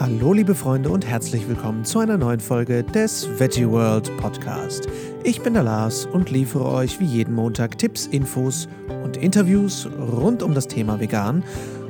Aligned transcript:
Hallo 0.00 0.32
liebe 0.32 0.54
Freunde 0.54 0.90
und 0.90 1.04
herzlich 1.04 1.48
willkommen 1.48 1.84
zu 1.84 1.98
einer 1.98 2.16
neuen 2.16 2.38
Folge 2.38 2.84
des 2.84 3.28
Veggie 3.40 3.68
World 3.68 4.16
Podcast. 4.18 4.88
Ich 5.24 5.42
bin 5.42 5.54
der 5.54 5.64
Lars 5.64 6.06
und 6.06 6.30
liefere 6.30 6.66
euch 6.66 7.00
wie 7.00 7.04
jeden 7.04 7.34
Montag 7.34 7.78
Tipps, 7.78 8.06
Infos 8.06 8.68
und 9.02 9.16
Interviews 9.16 9.88
rund 9.98 10.44
um 10.44 10.54
das 10.54 10.68
Thema 10.68 11.00
Vegan. 11.00 11.42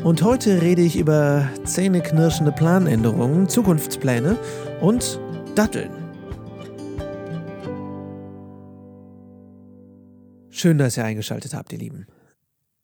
Und 0.04 0.22
heute 0.22 0.62
rede 0.62 0.80
ich 0.80 0.96
über 0.96 1.51
zähneknirschende 1.65 2.51
Planänderungen, 2.51 3.47
Zukunftspläne 3.47 4.38
und 4.81 5.21
Datteln. 5.54 5.90
Schön, 10.49 10.79
dass 10.79 10.97
ihr 10.97 11.04
eingeschaltet 11.04 11.53
habt, 11.53 11.75
ihr 11.75 11.79
Lieben. 11.79 12.06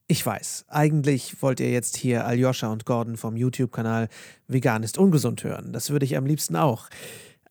Ich 0.07 0.25
weiß, 0.25 0.67
eigentlich 0.69 1.41
wollt 1.41 1.61
ihr 1.61 1.71
jetzt 1.71 1.97
hier 1.97 2.27
Aljoscha 2.27 2.71
und 2.71 2.85
Gordon 2.85 3.17
vom 3.17 3.37
YouTube-Kanal 3.37 4.09
Vegan 4.47 4.83
ist 4.83 4.99
ungesund 4.99 5.43
hören. 5.45 5.73
Das 5.73 5.89
würde 5.89 6.05
ich 6.05 6.19
am 6.19 6.27
liebsten 6.27 6.57
auch. 6.57 6.89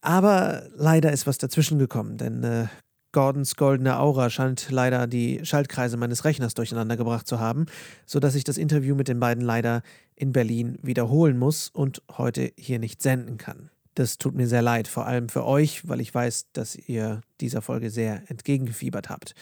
Aber 0.01 0.63
leider 0.75 1.11
ist 1.11 1.25
was 1.25 1.39
dazwischen 1.39 1.79
gekommen, 1.79 2.17
denn 2.17 2.43
äh, 2.43 2.67
Gordons 3.11 3.55
goldene 3.55 3.99
Aura 3.99 4.29
scheint 4.29 4.69
leider 4.69 5.07
die 5.07 5.39
Schaltkreise 5.43 5.97
meines 5.97 6.25
Rechners 6.25 6.53
durcheinander 6.53 6.95
gebracht 6.95 7.27
zu 7.27 7.39
haben, 7.39 7.65
sodass 8.05 8.35
ich 8.35 8.43
das 8.43 8.57
Interview 8.57 8.95
mit 8.95 9.07
den 9.07 9.19
beiden 9.19 9.43
leider 9.43 9.81
in 10.15 10.31
Berlin 10.31 10.77
wiederholen 10.83 11.39
muss 11.39 11.69
und 11.69 12.03
heute 12.17 12.51
hier 12.57 12.77
nicht 12.77 13.01
senden 13.01 13.37
kann. 13.37 13.71
Das 13.95 14.17
tut 14.17 14.35
mir 14.35 14.47
sehr 14.47 14.61
leid, 14.61 14.87
vor 14.87 15.07
allem 15.07 15.29
für 15.29 15.45
euch, 15.45 15.87
weil 15.87 16.01
ich 16.01 16.13
weiß, 16.13 16.51
dass 16.53 16.75
ihr 16.75 17.21
dieser 17.39 17.61
Folge 17.61 17.89
sehr 17.89 18.29
entgegengefiebert 18.29 19.09
habt. 19.09 19.33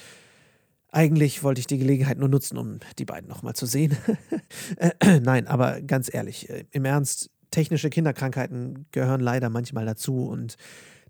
Eigentlich 0.91 1.41
wollte 1.41 1.59
ich 1.59 1.67
die 1.67 1.77
Gelegenheit 1.77 2.17
nur 2.17 2.27
nutzen, 2.27 2.57
um 2.57 2.79
die 2.99 3.05
beiden 3.05 3.29
nochmal 3.29 3.55
zu 3.55 3.65
sehen. 3.65 3.95
Nein, 5.21 5.47
aber 5.47 5.81
ganz 5.81 6.13
ehrlich, 6.13 6.49
äh, 6.49 6.65
im 6.71 6.83
Ernst, 6.83 7.29
technische 7.49 7.89
Kinderkrankheiten 7.89 8.85
gehören 8.91 9.21
leider 9.21 9.49
manchmal 9.49 9.85
dazu 9.85 10.27
und 10.27 10.57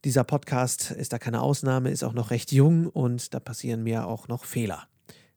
dieser 0.04 0.23
Podcast 0.23 0.92
ist 0.92 1.14
da 1.14 1.20
keine 1.20 1.42
Ausnahme, 1.42 1.92
ist 1.92 2.04
auch 2.04 2.14
noch 2.14 2.32
recht 2.32 2.52
jung 2.52 2.88
und 2.88 3.34
da 3.34 3.40
passieren 3.40 3.84
mir 3.84 4.08
auch 4.08 4.28
noch 4.28 4.46
Fehler. 4.46 4.88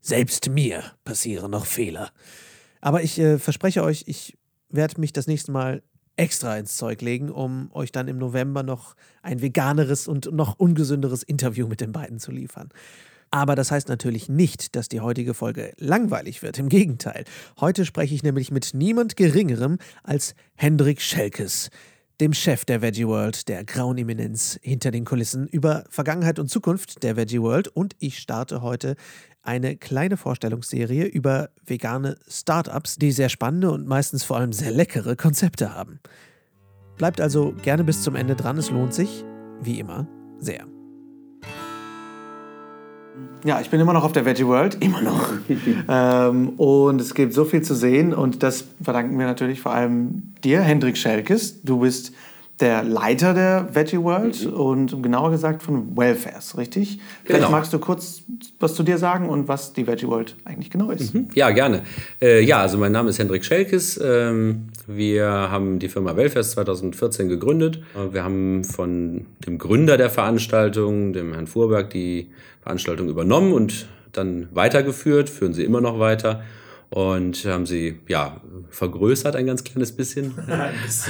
Selbst 0.00 0.50
mir 0.50 0.82
passieren 1.04 1.50
noch 1.50 1.66
Fehler. 1.66 2.10
Aber 2.80 3.02
ich 3.02 3.18
äh, 3.18 3.38
verspreche 3.38 3.82
euch, 3.82 4.04
ich 4.06 4.36
werde 4.68 5.00
mich 5.00 5.12
das 5.12 5.26
nächste 5.26 5.52
Mal 5.52 5.82
extra 6.16 6.56
ins 6.56 6.76
Zeug 6.76 7.00
legen, 7.00 7.30
um 7.30 7.70
euch 7.72 7.92
dann 7.92 8.08
im 8.08 8.18
November 8.18 8.62
noch 8.62 8.94
ein 9.22 9.40
veganeres 9.40 10.06
und 10.06 10.32
noch 10.32 10.58
ungesünderes 10.58 11.22
Interview 11.22 11.66
mit 11.66 11.80
den 11.80 11.92
beiden 11.92 12.18
zu 12.18 12.30
liefern. 12.30 12.68
Aber 13.34 13.56
das 13.56 13.72
heißt 13.72 13.88
natürlich 13.88 14.28
nicht, 14.28 14.76
dass 14.76 14.88
die 14.88 15.00
heutige 15.00 15.34
Folge 15.34 15.72
langweilig 15.78 16.40
wird. 16.44 16.56
Im 16.60 16.68
Gegenteil. 16.68 17.24
Heute 17.58 17.84
spreche 17.84 18.14
ich 18.14 18.22
nämlich 18.22 18.52
mit 18.52 18.74
niemand 18.74 19.16
Geringerem 19.16 19.78
als 20.04 20.36
Hendrik 20.54 21.02
Schelkes, 21.02 21.70
dem 22.20 22.32
Chef 22.32 22.64
der 22.64 22.80
Veggie 22.80 23.08
World, 23.08 23.48
der 23.48 23.64
grauen 23.64 23.98
Eminenz 23.98 24.56
hinter 24.62 24.92
den 24.92 25.04
Kulissen, 25.04 25.48
über 25.48 25.82
Vergangenheit 25.90 26.38
und 26.38 26.48
Zukunft 26.48 27.02
der 27.02 27.16
Veggie 27.16 27.42
World. 27.42 27.66
Und 27.66 27.96
ich 27.98 28.20
starte 28.20 28.62
heute 28.62 28.94
eine 29.42 29.76
kleine 29.76 30.16
Vorstellungsserie 30.16 31.06
über 31.06 31.50
vegane 31.66 32.16
Startups, 32.28 32.98
die 32.98 33.10
sehr 33.10 33.30
spannende 33.30 33.72
und 33.72 33.88
meistens 33.88 34.22
vor 34.22 34.36
allem 34.36 34.52
sehr 34.52 34.70
leckere 34.70 35.16
Konzepte 35.16 35.74
haben. 35.74 35.98
Bleibt 36.98 37.20
also 37.20 37.52
gerne 37.64 37.82
bis 37.82 38.00
zum 38.04 38.14
Ende 38.14 38.36
dran, 38.36 38.58
es 38.58 38.70
lohnt 38.70 38.94
sich, 38.94 39.24
wie 39.60 39.80
immer, 39.80 40.06
sehr. 40.38 40.73
Ja, 43.44 43.60
ich 43.60 43.68
bin 43.68 43.78
immer 43.78 43.92
noch 43.92 44.04
auf 44.04 44.12
der 44.12 44.24
Veggie 44.24 44.46
World, 44.46 44.82
immer 44.82 45.02
noch. 45.02 45.28
ähm, 45.88 46.50
und 46.50 47.00
es 47.00 47.14
gibt 47.14 47.34
so 47.34 47.44
viel 47.44 47.62
zu 47.62 47.74
sehen 47.74 48.14
und 48.14 48.42
das 48.42 48.64
verdanken 48.82 49.18
wir 49.18 49.26
natürlich 49.26 49.60
vor 49.60 49.72
allem 49.72 50.34
dir, 50.42 50.62
Hendrik 50.62 50.96
Schelkes. 50.96 51.62
Du 51.62 51.80
bist 51.80 52.12
der 52.60 52.84
Leiter 52.84 53.34
der 53.34 53.74
Veggie 53.74 53.98
World 53.98 54.46
mhm. 54.46 54.52
und 54.52 55.02
genauer 55.02 55.30
gesagt 55.30 55.62
von 55.62 55.96
Welfares, 55.96 56.56
richtig? 56.56 57.00
Vielleicht 57.24 57.44
genau. 57.46 57.50
magst 57.50 57.72
du 57.72 57.78
kurz 57.78 58.22
was 58.60 58.74
zu 58.74 58.84
dir 58.84 58.96
sagen 58.98 59.28
und 59.28 59.48
was 59.48 59.72
die 59.72 59.86
Veggie 59.86 60.06
World 60.06 60.36
eigentlich 60.44 60.70
genau 60.70 60.90
ist. 60.90 61.14
Mhm. 61.14 61.28
Ja, 61.34 61.50
gerne. 61.50 61.82
Äh, 62.22 62.44
ja, 62.44 62.60
also 62.60 62.78
mein 62.78 62.92
Name 62.92 63.10
ist 63.10 63.18
Hendrik 63.18 63.44
Schelkes. 63.44 64.00
Ähm, 64.02 64.68
wir 64.86 65.26
haben 65.26 65.80
die 65.80 65.88
Firma 65.88 66.16
Welfares 66.16 66.52
2014 66.52 67.28
gegründet. 67.28 67.82
Wir 68.12 68.22
haben 68.22 68.62
von 68.64 69.26
dem 69.46 69.58
Gründer 69.58 69.96
der 69.96 70.10
Veranstaltung, 70.10 71.12
dem 71.12 71.32
Herrn 71.32 71.46
Fuhrberg, 71.46 71.90
die 71.90 72.28
Veranstaltung 72.62 73.08
übernommen 73.08 73.52
und 73.52 73.86
dann 74.12 74.48
weitergeführt, 74.52 75.28
führen 75.28 75.54
sie 75.54 75.64
immer 75.64 75.80
noch 75.80 75.98
weiter 75.98 76.42
und 76.94 77.44
haben 77.44 77.66
sie 77.66 77.98
ja 78.06 78.40
vergrößert 78.70 79.34
ein 79.34 79.46
ganz 79.46 79.64
kleines 79.64 79.90
bisschen. 79.96 80.32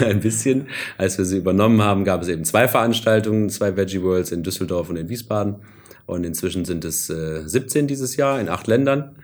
ein 0.00 0.20
bisschen. 0.20 0.68
Als 0.96 1.18
wir 1.18 1.26
sie 1.26 1.36
übernommen 1.36 1.82
haben, 1.82 2.04
gab 2.04 2.22
es 2.22 2.28
eben 2.28 2.46
zwei 2.46 2.68
Veranstaltungen, 2.68 3.50
zwei 3.50 3.76
Veggie 3.76 4.02
Worlds 4.02 4.32
in 4.32 4.42
Düsseldorf 4.42 4.88
und 4.88 4.96
in 4.96 5.10
Wiesbaden. 5.10 5.56
Und 6.06 6.24
inzwischen 6.24 6.64
sind 6.64 6.86
es 6.86 7.10
äh, 7.10 7.42
17 7.46 7.86
dieses 7.86 8.16
Jahr 8.16 8.40
in 8.40 8.48
acht 8.48 8.66
Ländern. 8.66 9.16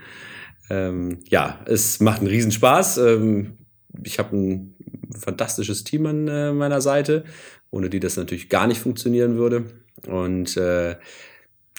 Ähm, 0.69 1.21
ja, 1.31 1.61
es 1.65 1.99
macht 1.99 2.19
einen 2.19 2.29
Riesenspaß. 2.29 2.99
Ähm, 2.99 3.57
ich 4.05 4.19
habe 4.19 4.37
ein 4.37 4.75
fantastisches 5.19 5.85
Team 5.85 6.05
an 6.05 6.29
äh, 6.29 6.53
meiner 6.53 6.83
Seite, 6.83 7.25
ohne 7.71 7.89
die 7.89 8.01
das 8.01 8.19
natürlich 8.19 8.51
gar 8.51 8.67
nicht 8.67 8.83
funktionieren 8.83 9.39
würde. 9.39 9.65
Und 10.07 10.59
äh, 10.59 10.97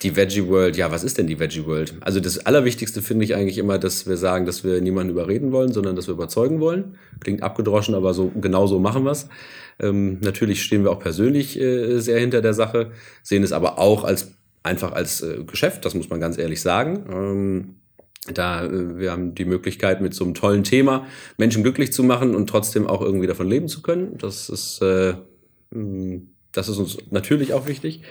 die 0.01 0.15
Veggie 0.15 0.47
World, 0.47 0.77
ja, 0.77 0.91
was 0.91 1.03
ist 1.03 1.17
denn 1.17 1.27
die 1.27 1.39
Veggie 1.39 1.65
World? 1.65 1.93
Also 2.01 2.19
das 2.19 2.39
Allerwichtigste 2.45 3.01
finde 3.01 3.25
ich 3.25 3.35
eigentlich 3.35 3.57
immer, 3.57 3.77
dass 3.77 4.07
wir 4.07 4.17
sagen, 4.17 4.45
dass 4.45 4.63
wir 4.63 4.81
niemanden 4.81 5.11
überreden 5.11 5.51
wollen, 5.51 5.71
sondern 5.71 5.95
dass 5.95 6.07
wir 6.07 6.13
überzeugen 6.13 6.59
wollen. 6.59 6.95
Klingt 7.19 7.43
abgedroschen, 7.43 7.93
aber 7.93 8.13
so 8.13 8.31
genau 8.39 8.65
so 8.67 8.79
machen 8.79 9.03
wir 9.03 9.11
es. 9.11 9.29
Ähm, 9.79 10.19
natürlich 10.21 10.63
stehen 10.63 10.83
wir 10.83 10.91
auch 10.91 10.99
persönlich 10.99 11.59
äh, 11.59 11.99
sehr 11.99 12.19
hinter 12.19 12.41
der 12.41 12.53
Sache, 12.53 12.91
sehen 13.21 13.43
es 13.43 13.51
aber 13.51 13.77
auch 13.77 14.03
als 14.03 14.31
einfach 14.63 14.91
als 14.91 15.21
äh, 15.21 15.43
Geschäft, 15.43 15.85
das 15.85 15.95
muss 15.95 16.09
man 16.09 16.19
ganz 16.19 16.37
ehrlich 16.37 16.61
sagen. 16.61 17.05
Ähm, 17.11 17.75
da 18.33 18.65
äh, 18.65 18.97
wir 18.97 19.11
haben 19.11 19.35
die 19.35 19.45
Möglichkeit, 19.45 20.01
mit 20.01 20.13
so 20.13 20.23
einem 20.23 20.33
tollen 20.33 20.63
Thema 20.63 21.05
Menschen 21.37 21.63
glücklich 21.63 21.93
zu 21.93 22.03
machen 22.03 22.35
und 22.35 22.47
trotzdem 22.47 22.87
auch 22.87 23.01
irgendwie 23.01 23.27
davon 23.27 23.47
leben 23.47 23.67
zu 23.67 23.81
können. 23.81 24.17
Das 24.17 24.49
ist, 24.49 24.81
äh, 24.81 25.13
das 26.51 26.69
ist 26.69 26.77
uns 26.77 26.97
natürlich 27.09 27.53
auch 27.53 27.67
wichtig. 27.67 28.01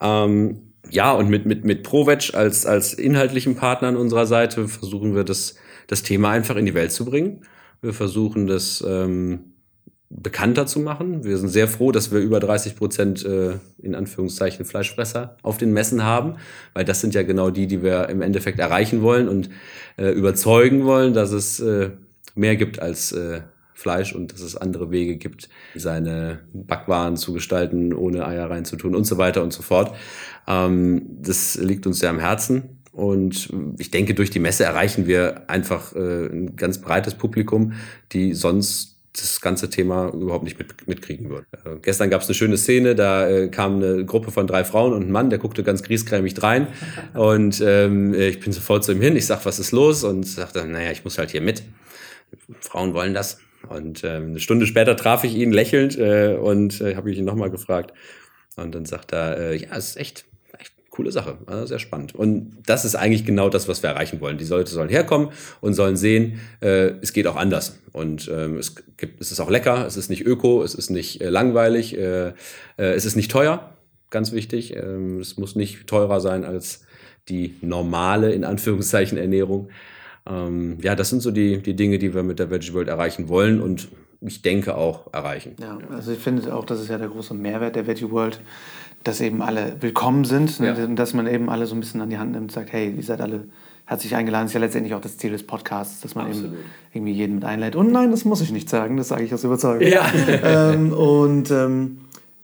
Ähm, 0.00 0.72
ja, 0.90 1.12
und 1.12 1.28
mit, 1.28 1.46
mit, 1.46 1.64
mit 1.64 1.82
ProVeg 1.82 2.34
als, 2.34 2.66
als 2.66 2.94
inhaltlichen 2.94 3.56
Partner 3.56 3.88
an 3.88 3.96
unserer 3.96 4.26
Seite 4.26 4.68
versuchen 4.68 5.14
wir 5.14 5.24
das, 5.24 5.56
das 5.86 6.02
Thema 6.02 6.30
einfach 6.30 6.56
in 6.56 6.66
die 6.66 6.74
Welt 6.74 6.92
zu 6.92 7.04
bringen. 7.04 7.42
Wir 7.82 7.92
versuchen 7.92 8.46
das 8.46 8.84
ähm, 8.86 9.52
bekannter 10.08 10.66
zu 10.66 10.80
machen. 10.80 11.24
Wir 11.24 11.36
sind 11.38 11.48
sehr 11.48 11.68
froh, 11.68 11.92
dass 11.92 12.12
wir 12.12 12.20
über 12.20 12.40
30 12.40 12.76
Prozent 12.76 13.24
äh, 13.24 13.58
in 13.78 13.94
Anführungszeichen 13.94 14.64
Fleischfresser 14.64 15.36
auf 15.42 15.58
den 15.58 15.72
Messen 15.72 16.04
haben, 16.04 16.36
weil 16.74 16.84
das 16.84 17.00
sind 17.00 17.14
ja 17.14 17.22
genau 17.22 17.50
die, 17.50 17.66
die 17.66 17.82
wir 17.82 18.08
im 18.08 18.22
Endeffekt 18.22 18.58
erreichen 18.58 19.02
wollen 19.02 19.28
und 19.28 19.50
äh, 19.96 20.10
überzeugen 20.10 20.84
wollen, 20.84 21.12
dass 21.12 21.32
es 21.32 21.60
äh, 21.60 21.90
mehr 22.34 22.56
gibt 22.56 22.80
als 22.80 23.12
äh, 23.12 23.40
Fleisch 23.76 24.14
und 24.14 24.32
dass 24.32 24.40
es 24.40 24.56
andere 24.56 24.90
Wege 24.90 25.16
gibt, 25.16 25.48
seine 25.74 26.40
Backwaren 26.52 27.16
zu 27.16 27.34
gestalten, 27.34 27.92
ohne 27.92 28.26
Eier 28.26 28.48
reinzutun 28.48 28.94
und 28.94 29.04
so 29.04 29.18
weiter 29.18 29.42
und 29.42 29.52
so 29.52 29.62
fort. 29.62 29.94
Ähm, 30.48 31.02
das 31.20 31.56
liegt 31.56 31.86
uns 31.86 31.98
sehr 31.98 32.10
am 32.10 32.18
Herzen. 32.18 32.80
Und 32.92 33.52
ich 33.78 33.90
denke, 33.90 34.14
durch 34.14 34.30
die 34.30 34.38
Messe 34.38 34.64
erreichen 34.64 35.06
wir 35.06 35.50
einfach 35.50 35.94
äh, 35.94 36.26
ein 36.26 36.56
ganz 36.56 36.80
breites 36.80 37.14
Publikum, 37.14 37.74
die 38.12 38.32
sonst 38.32 38.96
das 39.12 39.42
ganze 39.42 39.68
Thema 39.68 40.08
überhaupt 40.08 40.44
nicht 40.44 40.58
mit, 40.58 40.88
mitkriegen 40.88 41.28
würden. 41.28 41.46
Äh, 41.52 41.76
gestern 41.82 42.08
gab 42.08 42.22
es 42.22 42.28
eine 42.28 42.34
schöne 42.34 42.56
Szene, 42.56 42.94
da 42.94 43.28
äh, 43.28 43.48
kam 43.48 43.76
eine 43.76 44.06
Gruppe 44.06 44.30
von 44.30 44.46
drei 44.46 44.64
Frauen 44.64 44.94
und 44.94 45.02
ein 45.02 45.10
Mann, 45.10 45.28
der 45.28 45.38
guckte 45.38 45.62
ganz 45.62 45.82
griesgrämig 45.82 46.42
rein 46.42 46.68
und 47.14 47.62
ähm, 47.64 48.14
ich 48.14 48.40
bin 48.40 48.54
sofort 48.54 48.84
zu 48.84 48.92
ihm 48.92 49.02
hin, 49.02 49.14
ich 49.16 49.26
sag, 49.26 49.44
was 49.44 49.58
ist 49.58 49.72
los? 49.72 50.02
Und 50.02 50.24
sagte, 50.24 50.66
naja, 50.66 50.90
ich 50.90 51.04
muss 51.04 51.18
halt 51.18 51.30
hier 51.30 51.42
mit. 51.42 51.62
Frauen 52.60 52.94
wollen 52.94 53.12
das. 53.12 53.38
Und 53.68 54.04
ähm, 54.04 54.30
eine 54.30 54.40
Stunde 54.40 54.66
später 54.66 54.96
traf 54.96 55.24
ich 55.24 55.34
ihn 55.34 55.52
lächelnd 55.52 55.98
äh, 55.98 56.36
und 56.40 56.80
äh, 56.80 56.96
habe 56.96 57.12
ihn 57.12 57.24
nochmal 57.24 57.50
gefragt. 57.50 57.92
Und 58.56 58.74
dann 58.74 58.86
sagt 58.86 59.12
er, 59.12 59.38
äh, 59.38 59.56
ja, 59.56 59.68
es 59.76 59.90
ist 59.90 59.96
echt, 59.96 60.24
echt 60.58 60.72
coole 60.90 61.12
Sache, 61.12 61.38
also 61.46 61.66
sehr 61.66 61.78
spannend. 61.78 62.14
Und 62.14 62.62
das 62.66 62.84
ist 62.84 62.94
eigentlich 62.94 63.24
genau 63.24 63.48
das, 63.48 63.68
was 63.68 63.82
wir 63.82 63.90
erreichen 63.90 64.20
wollen. 64.20 64.38
Die 64.38 64.44
Leute 64.44 64.70
sollen 64.70 64.88
herkommen 64.88 65.28
und 65.60 65.74
sollen 65.74 65.96
sehen, 65.96 66.40
äh, 66.60 66.92
es 67.02 67.12
geht 67.12 67.26
auch 67.26 67.36
anders. 67.36 67.78
Und 67.92 68.30
ähm, 68.32 68.56
es, 68.56 68.74
gibt, 68.96 69.20
es 69.20 69.30
ist 69.30 69.40
auch 69.40 69.50
lecker, 69.50 69.86
es 69.86 69.96
ist 69.96 70.08
nicht 70.08 70.24
öko, 70.24 70.62
es 70.62 70.74
ist 70.74 70.90
nicht 70.90 71.20
äh, 71.20 71.28
langweilig, 71.28 71.96
äh, 71.96 72.28
äh, 72.28 72.32
es 72.76 73.04
ist 73.04 73.16
nicht 73.16 73.30
teuer, 73.30 73.74
ganz 74.10 74.32
wichtig. 74.32 74.74
Ähm, 74.74 75.20
es 75.20 75.36
muss 75.36 75.54
nicht 75.54 75.86
teurer 75.86 76.20
sein 76.20 76.44
als 76.44 76.82
die 77.28 77.56
normale, 77.60 78.32
in 78.32 78.44
Anführungszeichen, 78.44 79.18
Ernährung. 79.18 79.68
Ähm, 80.28 80.78
ja, 80.82 80.94
das 80.94 81.10
sind 81.10 81.22
so 81.22 81.30
die, 81.30 81.58
die 81.58 81.74
Dinge, 81.74 81.98
die 81.98 82.14
wir 82.14 82.22
mit 82.22 82.38
der 82.38 82.50
Veggie 82.50 82.74
World 82.74 82.88
erreichen 82.88 83.28
wollen 83.28 83.60
und 83.60 83.88
ich 84.20 84.42
denke 84.42 84.76
auch 84.76 85.12
erreichen. 85.12 85.56
Ja, 85.60 85.78
also 85.90 86.12
ich 86.12 86.18
finde 86.18 86.54
auch, 86.54 86.64
das 86.64 86.80
ist 86.80 86.88
ja 86.88 86.98
der 86.98 87.08
große 87.08 87.34
Mehrwert 87.34 87.76
der 87.76 87.86
Veggie 87.86 88.10
World, 88.10 88.40
dass 89.04 89.20
eben 89.20 89.42
alle 89.42 89.76
willkommen 89.80 90.24
sind 90.24 90.58
ne? 90.58 90.74
ja. 90.76 90.84
und 90.84 90.96
dass 90.96 91.14
man 91.14 91.26
eben 91.26 91.48
alle 91.48 91.66
so 91.66 91.74
ein 91.74 91.80
bisschen 91.80 92.00
an 92.00 92.10
die 92.10 92.18
Hand 92.18 92.32
nimmt 92.32 92.44
und 92.44 92.52
sagt, 92.52 92.72
hey, 92.72 92.92
ihr 92.94 93.02
seid 93.02 93.20
alle 93.20 93.44
herzlich 93.84 94.16
eingeladen. 94.16 94.46
Das 94.46 94.50
ist 94.50 94.54
ja 94.54 94.60
letztendlich 94.60 94.94
auch 94.94 95.00
das 95.00 95.16
Ziel 95.16 95.30
des 95.30 95.46
Podcasts, 95.46 96.00
dass 96.00 96.14
man 96.14 96.26
Absolut. 96.26 96.52
eben 96.52 96.56
irgendwie 96.92 97.12
jeden 97.12 97.36
mit 97.36 97.44
einlädt. 97.44 97.76
Und 97.76 97.92
nein, 97.92 98.10
das 98.10 98.24
muss 98.24 98.40
ich 98.40 98.50
nicht 98.50 98.68
sagen, 98.68 98.96
das 98.96 99.08
sage 99.08 99.22
ich 99.22 99.32
aus 99.32 99.44
Überzeugung. 99.44 99.86
Ja. 99.86 100.10
ähm, 100.42 100.92
und 100.92 101.50
ähm, 101.52 101.98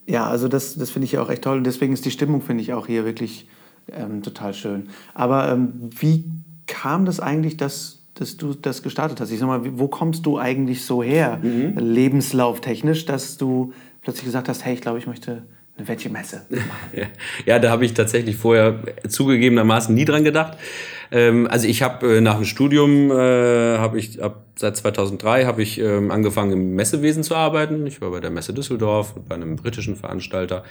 ja, 0.06 0.26
also 0.26 0.46
das, 0.46 0.76
das 0.76 0.90
finde 0.90 1.06
ich 1.06 1.12
ja 1.12 1.22
auch 1.22 1.30
echt 1.30 1.42
toll. 1.42 1.58
Und 1.58 1.64
deswegen 1.64 1.92
ist 1.92 2.04
die 2.04 2.10
Stimmung, 2.12 2.42
finde 2.42 2.62
ich, 2.62 2.72
auch 2.72 2.86
hier 2.86 3.04
wirklich 3.04 3.48
ähm, 3.90 4.22
total 4.22 4.54
schön. 4.54 4.88
Aber 5.14 5.50
ähm, 5.50 5.90
wie 5.98 6.24
kam 6.66 7.04
das 7.04 7.20
eigentlich, 7.20 7.56
dass, 7.56 8.02
dass 8.14 8.36
du 8.36 8.54
das 8.54 8.82
gestartet 8.82 9.20
hast? 9.20 9.30
Ich 9.30 9.38
sag 9.38 9.46
mal, 9.46 9.78
wo 9.78 9.88
kommst 9.88 10.26
du 10.26 10.38
eigentlich 10.38 10.84
so 10.84 11.02
her, 11.02 11.40
mhm. 11.42 11.76
lebenslauftechnisch, 11.76 13.06
dass 13.06 13.36
du 13.36 13.72
plötzlich 14.02 14.24
gesagt 14.24 14.48
hast, 14.48 14.64
hey, 14.64 14.74
ich 14.74 14.80
glaube, 14.80 14.98
ich 14.98 15.06
möchte 15.06 15.44
eine 15.76 15.88
Wettchenmesse 15.88 16.46
machen? 16.50 16.64
ja. 16.94 17.06
ja, 17.46 17.58
da 17.58 17.70
habe 17.70 17.84
ich 17.84 17.94
tatsächlich 17.94 18.36
vorher 18.36 18.80
zugegebenermaßen 19.08 19.94
nie 19.94 20.04
dran 20.04 20.24
gedacht. 20.24 20.58
Ähm, 21.10 21.46
also 21.50 21.66
ich 21.68 21.82
habe 21.82 22.16
äh, 22.16 22.20
nach 22.20 22.36
dem 22.36 22.44
Studium, 22.44 23.10
äh, 23.10 23.78
habe 23.78 23.98
ich 23.98 24.22
ab 24.22 24.46
seit 24.56 24.76
2003 24.76 25.44
habe 25.44 25.62
ich 25.62 25.78
ähm, 25.78 26.10
angefangen 26.10 26.52
im 26.52 26.74
Messewesen 26.74 27.22
zu 27.22 27.34
arbeiten. 27.34 27.86
Ich 27.86 28.00
war 28.00 28.10
bei 28.10 28.20
der 28.20 28.30
Messe 28.30 28.54
Düsseldorf, 28.54 29.14
bei 29.28 29.34
einem 29.34 29.56
britischen 29.56 29.96
Veranstalter 29.96 30.62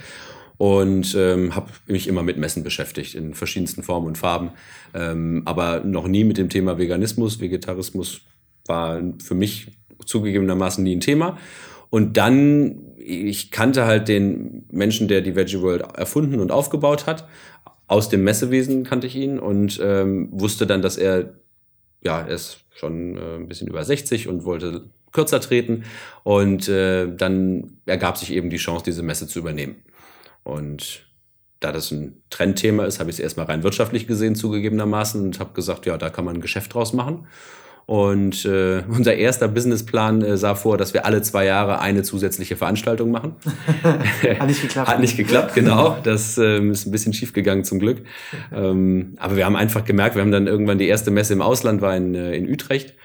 und 0.57 1.15
ähm, 1.17 1.55
habe 1.55 1.71
mich 1.87 2.07
immer 2.07 2.23
mit 2.23 2.37
Messen 2.37 2.63
beschäftigt 2.63 3.15
in 3.15 3.33
verschiedensten 3.33 3.83
Formen 3.83 4.07
und 4.07 4.17
Farben, 4.17 4.51
ähm, 4.93 5.43
aber 5.45 5.81
noch 5.81 6.07
nie 6.07 6.23
mit 6.23 6.37
dem 6.37 6.49
Thema 6.49 6.77
Veganismus, 6.77 7.39
Vegetarismus 7.39 8.21
war 8.65 9.01
für 9.23 9.35
mich 9.35 9.71
zugegebenermaßen 10.05 10.83
nie 10.83 10.95
ein 10.95 11.01
Thema. 11.01 11.37
Und 11.89 12.15
dann, 12.17 12.95
ich 12.97 13.51
kannte 13.51 13.85
halt 13.85 14.07
den 14.07 14.65
Menschen, 14.71 15.07
der 15.07 15.21
die 15.21 15.35
Veggie 15.35 15.61
World 15.61 15.81
erfunden 15.95 16.39
und 16.39 16.51
aufgebaut 16.51 17.05
hat. 17.05 17.27
Aus 17.87 18.07
dem 18.07 18.23
Messewesen 18.23 18.83
kannte 18.85 19.07
ich 19.07 19.15
ihn 19.15 19.37
und 19.39 19.79
ähm, 19.83 20.29
wusste 20.31 20.65
dann, 20.65 20.81
dass 20.81 20.97
er, 20.97 21.33
ja, 22.01 22.21
er 22.21 22.33
ist 22.33 22.59
schon 22.73 23.17
äh, 23.17 23.35
ein 23.35 23.47
bisschen 23.47 23.67
über 23.67 23.83
60 23.83 24.29
und 24.29 24.45
wollte 24.45 24.85
kürzer 25.11 25.41
treten. 25.41 25.83
Und 26.23 26.69
äh, 26.69 27.13
dann 27.13 27.77
ergab 27.85 28.17
sich 28.17 28.31
eben 28.31 28.49
die 28.49 28.57
Chance, 28.57 28.85
diese 28.85 29.03
Messe 29.03 29.27
zu 29.27 29.39
übernehmen. 29.39 29.75
Und 30.43 31.05
da 31.59 31.71
das 31.71 31.91
ein 31.91 32.21
Trendthema 32.29 32.85
ist, 32.85 32.99
habe 32.99 33.09
ich 33.09 33.17
es 33.17 33.19
erstmal 33.19 33.45
rein 33.45 33.63
wirtschaftlich 33.63 34.07
gesehen, 34.07 34.35
zugegebenermaßen, 34.35 35.21
und 35.21 35.39
habe 35.39 35.53
gesagt, 35.53 35.85
ja, 35.85 35.97
da 35.97 36.09
kann 36.09 36.25
man 36.25 36.35
ein 36.35 36.41
Geschäft 36.41 36.73
draus 36.73 36.93
machen. 36.93 37.27
Und 37.85 38.45
äh, 38.45 38.83
unser 38.89 39.15
erster 39.15 39.47
Businessplan 39.47 40.21
äh, 40.21 40.37
sah 40.37 40.55
vor, 40.55 40.77
dass 40.77 40.93
wir 40.93 41.05
alle 41.05 41.21
zwei 41.21 41.45
Jahre 41.45 41.79
eine 41.79 42.03
zusätzliche 42.03 42.55
Veranstaltung 42.55 43.11
machen. 43.11 43.35
Hat 44.39 44.47
nicht 44.47 44.61
geklappt. 44.61 44.87
Hat 44.87 44.99
nicht 44.99 45.17
geklappt, 45.17 45.53
genau. 45.55 45.97
Das 46.03 46.37
ähm, 46.37 46.71
ist 46.71 46.87
ein 46.87 46.91
bisschen 46.91 47.13
schief 47.13 47.33
gegangen 47.33 47.63
zum 47.63 47.79
Glück. 47.79 48.03
Ähm, 48.53 49.15
aber 49.17 49.35
wir 49.35 49.45
haben 49.45 49.55
einfach 49.55 49.85
gemerkt, 49.85 50.15
wir 50.15 50.21
haben 50.21 50.31
dann 50.31 50.47
irgendwann 50.47 50.77
die 50.77 50.87
erste 50.87 51.11
Messe 51.11 51.33
im 51.33 51.41
Ausland, 51.41 51.81
war 51.81 51.95
in, 51.95 52.15
äh, 52.15 52.33
in 52.33 52.49
Utrecht. 52.49 52.95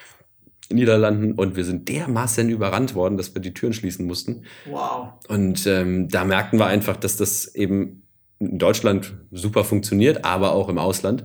Niederlanden 0.70 1.32
und 1.32 1.56
wir 1.56 1.64
sind 1.64 1.88
dermaßen 1.88 2.48
überrannt 2.48 2.94
worden, 2.94 3.16
dass 3.16 3.34
wir 3.34 3.42
die 3.42 3.54
Türen 3.54 3.72
schließen 3.72 4.06
mussten. 4.06 4.42
Wow. 4.68 5.14
Und 5.28 5.66
ähm, 5.66 6.08
da 6.08 6.24
merkten 6.24 6.58
wir 6.58 6.66
einfach, 6.66 6.96
dass 6.96 7.16
das 7.16 7.54
eben 7.54 8.02
in 8.38 8.58
Deutschland 8.58 9.14
super 9.30 9.64
funktioniert, 9.64 10.24
aber 10.24 10.52
auch 10.52 10.68
im 10.68 10.78
Ausland. 10.78 11.24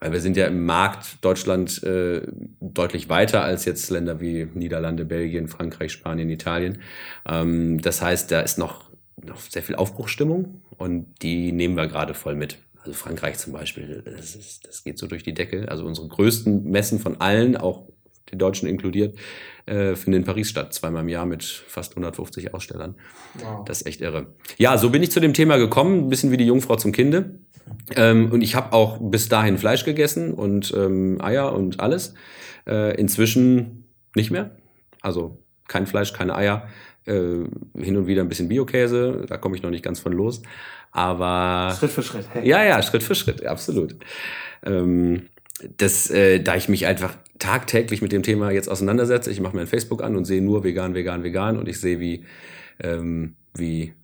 Weil 0.00 0.12
wir 0.12 0.20
sind 0.22 0.36
ja 0.38 0.46
im 0.46 0.64
Markt 0.64 1.22
Deutschland 1.22 1.82
äh, 1.82 2.22
deutlich 2.60 3.10
weiter 3.10 3.44
als 3.44 3.66
jetzt 3.66 3.90
Länder 3.90 4.18
wie 4.18 4.48
Niederlande, 4.54 5.04
Belgien, 5.04 5.46
Frankreich, 5.46 5.92
Spanien, 5.92 6.30
Italien. 6.30 6.78
Ähm, 7.28 7.82
das 7.82 8.00
heißt, 8.00 8.30
da 8.30 8.40
ist 8.40 8.56
noch, 8.56 8.90
noch 9.22 9.40
sehr 9.40 9.62
viel 9.62 9.74
Aufbruchstimmung 9.74 10.62
und 10.78 11.06
die 11.20 11.52
nehmen 11.52 11.76
wir 11.76 11.86
gerade 11.86 12.14
voll 12.14 12.34
mit. 12.34 12.56
Also 12.78 12.94
Frankreich 12.94 13.36
zum 13.36 13.52
Beispiel, 13.52 14.02
das, 14.06 14.34
ist, 14.34 14.66
das 14.66 14.82
geht 14.84 14.98
so 14.98 15.06
durch 15.06 15.22
die 15.22 15.34
Decke. 15.34 15.68
Also 15.68 15.84
unsere 15.84 16.08
größten 16.08 16.64
Messen 16.64 16.98
von 16.98 17.20
allen, 17.20 17.58
auch 17.58 17.86
die 18.30 18.38
Deutschen 18.38 18.68
inkludiert, 18.68 19.18
äh, 19.66 19.94
finden 19.94 20.20
in 20.20 20.24
Paris 20.24 20.48
statt, 20.48 20.74
zweimal 20.74 21.02
im 21.02 21.08
Jahr 21.08 21.26
mit 21.26 21.44
fast 21.44 21.92
150 21.92 22.54
Ausstellern. 22.54 22.94
Wow. 23.34 23.64
Das 23.64 23.82
ist 23.82 23.86
echt 23.86 24.00
irre. 24.00 24.26
Ja, 24.56 24.78
so 24.78 24.90
bin 24.90 25.02
ich 25.02 25.10
zu 25.10 25.20
dem 25.20 25.34
Thema 25.34 25.56
gekommen, 25.56 26.06
ein 26.06 26.08
bisschen 26.08 26.30
wie 26.30 26.36
die 26.36 26.46
Jungfrau 26.46 26.76
zum 26.76 26.92
Kinde. 26.92 27.38
Ähm, 27.96 28.30
und 28.32 28.42
ich 28.42 28.54
habe 28.54 28.72
auch 28.72 28.98
bis 29.00 29.28
dahin 29.28 29.58
Fleisch 29.58 29.84
gegessen 29.84 30.34
und 30.34 30.72
ähm, 30.76 31.20
Eier 31.20 31.52
und 31.52 31.80
alles. 31.80 32.14
Äh, 32.66 32.96
inzwischen 32.96 33.84
nicht 34.14 34.30
mehr. 34.30 34.56
Also 35.00 35.38
kein 35.68 35.86
Fleisch, 35.86 36.12
keine 36.12 36.34
Eier. 36.34 36.68
Äh, 37.06 37.44
hin 37.78 37.96
und 37.96 38.06
wieder 38.06 38.22
ein 38.22 38.28
bisschen 38.28 38.48
Biokäse, 38.48 39.24
da 39.26 39.38
komme 39.38 39.56
ich 39.56 39.62
noch 39.62 39.70
nicht 39.70 39.84
ganz 39.84 40.00
von 40.00 40.12
los. 40.12 40.42
Aber. 40.92 41.74
Schritt 41.78 41.90
für 41.90 42.02
Schritt. 42.02 42.26
Hey. 42.32 42.48
Ja, 42.48 42.64
ja, 42.64 42.82
Schritt 42.82 43.02
für 43.02 43.14
Schritt, 43.14 43.44
absolut. 43.46 43.96
Ähm, 44.64 45.22
das, 45.76 46.10
äh, 46.10 46.40
da 46.40 46.56
ich 46.56 46.68
mich 46.68 46.86
einfach 46.86 47.16
tagtäglich 47.40 48.02
mit 48.02 48.12
dem 48.12 48.22
Thema 48.22 48.52
jetzt 48.52 48.68
auseinandersetze, 48.68 49.30
ich 49.30 49.40
mache 49.40 49.56
mir 49.56 49.62
ein 49.62 49.66
Facebook 49.66 50.02
an 50.02 50.14
und 50.14 50.24
sehe 50.24 50.40
nur 50.40 50.62
vegan, 50.62 50.94
vegan, 50.94 51.24
vegan 51.24 51.58
und 51.58 51.68
ich 51.68 51.80
sehe, 51.80 51.98
wie, 51.98 52.24
ähm, 52.80 53.34
wie, 53.54 53.94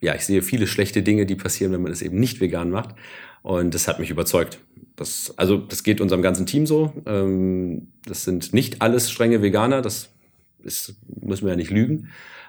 ja, 0.00 0.14
ich 0.14 0.22
sehe 0.22 0.42
viele 0.42 0.66
schlechte 0.66 1.02
Dinge, 1.02 1.26
die 1.26 1.36
passieren, 1.36 1.72
wenn 1.72 1.82
man 1.82 1.92
es 1.92 2.02
eben 2.02 2.18
nicht 2.18 2.40
vegan 2.40 2.70
macht. 2.70 2.94
Und 3.42 3.74
das 3.74 3.86
hat 3.86 4.00
mich 4.00 4.10
überzeugt. 4.10 4.58
Das, 4.96 5.32
also, 5.36 5.56
das 5.58 5.84
geht 5.84 6.00
unserem 6.00 6.22
ganzen 6.22 6.46
Team 6.46 6.66
so. 6.66 6.92
Ähm, 7.06 7.88
das 8.04 8.24
sind 8.24 8.52
nicht 8.52 8.82
alles 8.82 9.10
strenge 9.10 9.40
Veganer, 9.40 9.82
das 9.82 10.10
ist, 10.64 10.96
müssen 11.22 11.44
wir 11.44 11.50
ja 11.50 11.56
nicht 11.56 11.70
lügen. 11.70 12.08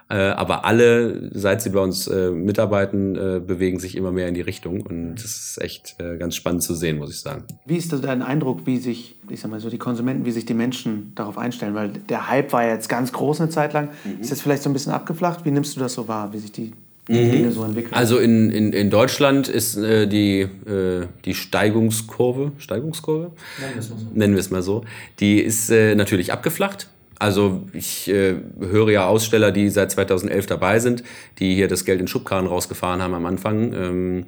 Äh, 0.09 0.15
aber 0.15 0.63
alle, 0.63 1.29
seit 1.33 1.61
sie 1.61 1.69
bei 1.69 1.79
uns 1.79 2.07
äh, 2.07 2.31
mitarbeiten, 2.31 3.15
äh, 3.15 3.39
bewegen 3.39 3.79
sich 3.79 3.97
immer 3.97 4.11
mehr 4.11 4.27
in 4.27 4.35
die 4.35 4.41
Richtung. 4.41 4.81
Und 4.81 5.15
das 5.15 5.25
ist 5.25 5.61
echt 5.61 5.97
ganz 6.19 6.35
spannend 6.35 6.63
zu 6.63 6.75
sehen, 6.75 6.97
muss 6.97 7.11
ich 7.11 7.19
sagen. 7.19 7.43
Wie 7.65 7.75
ist 7.75 7.91
das 7.91 8.01
dein 8.01 8.21
Eindruck, 8.21 8.65
wie 8.65 8.77
sich, 8.77 9.15
ich 9.29 9.41
sag 9.41 9.51
mal 9.51 9.59
so, 9.59 9.69
die 9.69 9.77
Konsumenten, 9.77 10.25
wie 10.25 10.31
sich 10.31 10.45
die 10.45 10.53
Menschen 10.53 11.11
darauf 11.15 11.37
einstellen? 11.37 11.75
Weil 11.75 11.89
der 11.89 12.29
Hype 12.29 12.53
war 12.53 12.63
ja 12.63 12.73
jetzt 12.73 12.89
ganz 12.89 13.11
groß 13.11 13.41
eine 13.41 13.49
Zeit 13.49 13.73
lang. 13.73 13.89
Mhm. 14.03 14.21
Ist 14.21 14.29
jetzt 14.29 14.41
vielleicht 14.41 14.63
so 14.63 14.69
ein 14.69 14.73
bisschen 14.73 14.93
abgeflacht? 14.93 15.45
Wie 15.45 15.51
nimmst 15.51 15.75
du 15.75 15.79
das 15.79 15.93
so 15.93 16.07
wahr, 16.07 16.31
wie 16.33 16.39
sich 16.39 16.51
die 16.51 16.73
Mhm. 17.09 17.51
So 17.51 17.65
also 17.91 18.17
in, 18.17 18.51
in, 18.51 18.73
in 18.73 18.89
Deutschland 18.89 19.47
ist 19.47 19.77
äh, 19.77 20.07
die, 20.07 20.41
äh, 20.41 21.07
die 21.23 21.33
Steigungskurve, 21.33 22.51
Steigungskurve? 22.57 23.31
Nennen 23.59 23.73
wir 23.73 23.79
es 23.79 23.89
mal 23.89 23.97
so. 23.97 24.05
Nennen 24.13 24.33
wir 24.33 24.39
es 24.39 24.49
mal 24.49 24.61
so. 24.61 24.83
Die 25.19 25.39
ist 25.39 25.69
äh, 25.69 25.95
natürlich 25.95 26.33
abgeflacht. 26.33 26.89
Also 27.19 27.67
ich 27.73 28.09
äh, 28.09 28.35
höre 28.59 28.91
ja 28.91 29.07
Aussteller, 29.07 29.51
die 29.51 29.69
seit 29.69 29.91
2011 29.91 30.45
dabei 30.45 30.79
sind, 30.79 31.03
die 31.39 31.55
hier 31.55 31.67
das 31.67 31.85
Geld 31.85 31.99
in 31.99 32.07
Schubkarren 32.07 32.47
rausgefahren 32.47 33.01
haben 33.01 33.13
am 33.13 33.25
Anfang. 33.25 33.73
Ähm, 33.73 34.25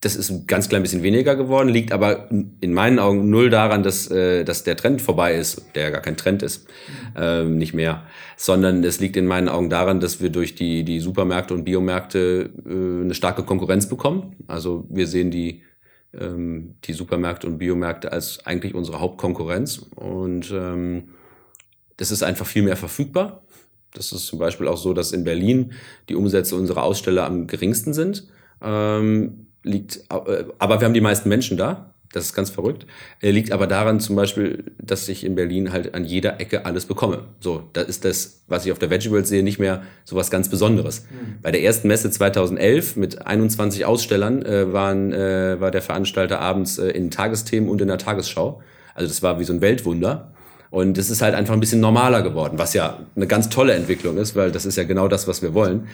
das 0.00 0.14
ist 0.14 0.30
ein 0.30 0.46
ganz 0.46 0.68
klein 0.68 0.82
bisschen 0.82 1.02
weniger 1.02 1.36
geworden, 1.36 1.68
liegt 1.68 1.90
aber 1.90 2.28
in 2.30 2.72
meinen 2.72 2.98
Augen 2.98 3.30
null 3.30 3.50
daran, 3.50 3.82
dass, 3.82 4.10
äh, 4.10 4.44
dass 4.44 4.62
der 4.62 4.76
Trend 4.76 5.00
vorbei 5.00 5.34
ist, 5.34 5.64
der 5.74 5.84
ja 5.84 5.90
gar 5.90 6.02
kein 6.02 6.16
Trend 6.16 6.42
ist, 6.42 6.68
ähm, 7.16 7.56
nicht 7.56 7.72
mehr, 7.72 8.02
sondern 8.36 8.84
es 8.84 9.00
liegt 9.00 9.16
in 9.16 9.26
meinen 9.26 9.48
Augen 9.48 9.70
daran, 9.70 10.00
dass 10.00 10.20
wir 10.20 10.30
durch 10.30 10.54
die, 10.54 10.84
die 10.84 11.00
Supermärkte 11.00 11.54
und 11.54 11.64
Biomärkte 11.64 12.50
äh, 12.66 13.04
eine 13.04 13.14
starke 13.14 13.42
Konkurrenz 13.42 13.88
bekommen. 13.88 14.36
Also 14.46 14.86
wir 14.90 15.06
sehen 15.06 15.30
die, 15.30 15.62
ähm, 16.18 16.74
die 16.84 16.92
Supermärkte 16.92 17.46
und 17.46 17.58
Biomärkte 17.58 18.12
als 18.12 18.44
eigentlich 18.44 18.74
unsere 18.74 19.00
Hauptkonkurrenz 19.00 19.78
und 19.96 20.52
ähm, 20.52 21.04
das 21.96 22.10
ist 22.10 22.22
einfach 22.22 22.46
viel 22.46 22.62
mehr 22.62 22.76
verfügbar. 22.76 23.42
Das 23.94 24.12
ist 24.12 24.26
zum 24.26 24.38
Beispiel 24.38 24.68
auch 24.68 24.76
so, 24.76 24.92
dass 24.92 25.12
in 25.12 25.24
Berlin 25.24 25.72
die 26.08 26.14
Umsätze 26.14 26.54
unserer 26.54 26.82
Aussteller 26.82 27.24
am 27.24 27.46
geringsten 27.46 27.94
sind. 27.94 28.28
Ähm, 28.62 29.46
liegt, 29.62 29.98
äh, 30.10 30.44
aber 30.58 30.80
wir 30.80 30.86
haben 30.86 30.94
die 30.94 31.00
meisten 31.00 31.28
Menschen 31.28 31.56
da. 31.56 31.92
Das 32.12 32.26
ist 32.26 32.34
ganz 32.34 32.50
verrückt. 32.50 32.86
Er 33.20 33.32
liegt 33.32 33.52
aber 33.52 33.66
daran 33.66 34.00
zum 34.00 34.16
Beispiel, 34.16 34.72
dass 34.78 35.08
ich 35.08 35.24
in 35.24 35.34
Berlin 35.34 35.72
halt 35.72 35.94
an 35.94 36.04
jeder 36.04 36.40
Ecke 36.40 36.64
alles 36.64 36.86
bekomme. 36.86 37.24
So, 37.40 37.64
da 37.72 37.82
ist 37.82 38.04
das, 38.04 38.42
was 38.46 38.64
ich 38.64 38.72
auf 38.72 38.78
der 38.78 38.90
Veggie 38.90 39.10
World 39.10 39.26
sehe, 39.26 39.42
nicht 39.42 39.58
mehr 39.58 39.82
so 40.04 40.16
was 40.16 40.30
ganz 40.30 40.48
Besonderes. 40.48 41.02
Mhm. 41.02 41.40
Bei 41.42 41.50
der 41.50 41.62
ersten 41.62 41.88
Messe 41.88 42.10
2011 42.10 42.96
mit 42.96 43.26
21 43.26 43.84
Ausstellern 43.84 44.42
äh, 44.46 44.72
waren, 44.72 45.12
äh, 45.12 45.60
war 45.60 45.70
der 45.70 45.82
Veranstalter 45.82 46.40
abends 46.40 46.78
äh, 46.78 46.88
in 46.88 47.10
Tagesthemen 47.10 47.68
und 47.68 47.82
in 47.82 47.88
der 47.88 47.98
Tagesschau. 47.98 48.62
Also 48.94 49.08
das 49.08 49.22
war 49.22 49.38
wie 49.40 49.44
so 49.44 49.52
ein 49.52 49.60
Weltwunder. 49.60 50.32
Und 50.76 50.98
es 50.98 51.08
ist 51.08 51.22
halt 51.22 51.34
einfach 51.34 51.54
ein 51.54 51.60
bisschen 51.60 51.80
normaler 51.80 52.20
geworden, 52.20 52.58
was 52.58 52.74
ja 52.74 52.98
eine 53.16 53.26
ganz 53.26 53.48
tolle 53.48 53.72
Entwicklung 53.72 54.18
ist, 54.18 54.36
weil 54.36 54.52
das 54.52 54.66
ist 54.66 54.76
ja 54.76 54.84
genau 54.84 55.08
das, 55.08 55.26
was 55.26 55.40
wir 55.40 55.54
wollen. 55.54 55.88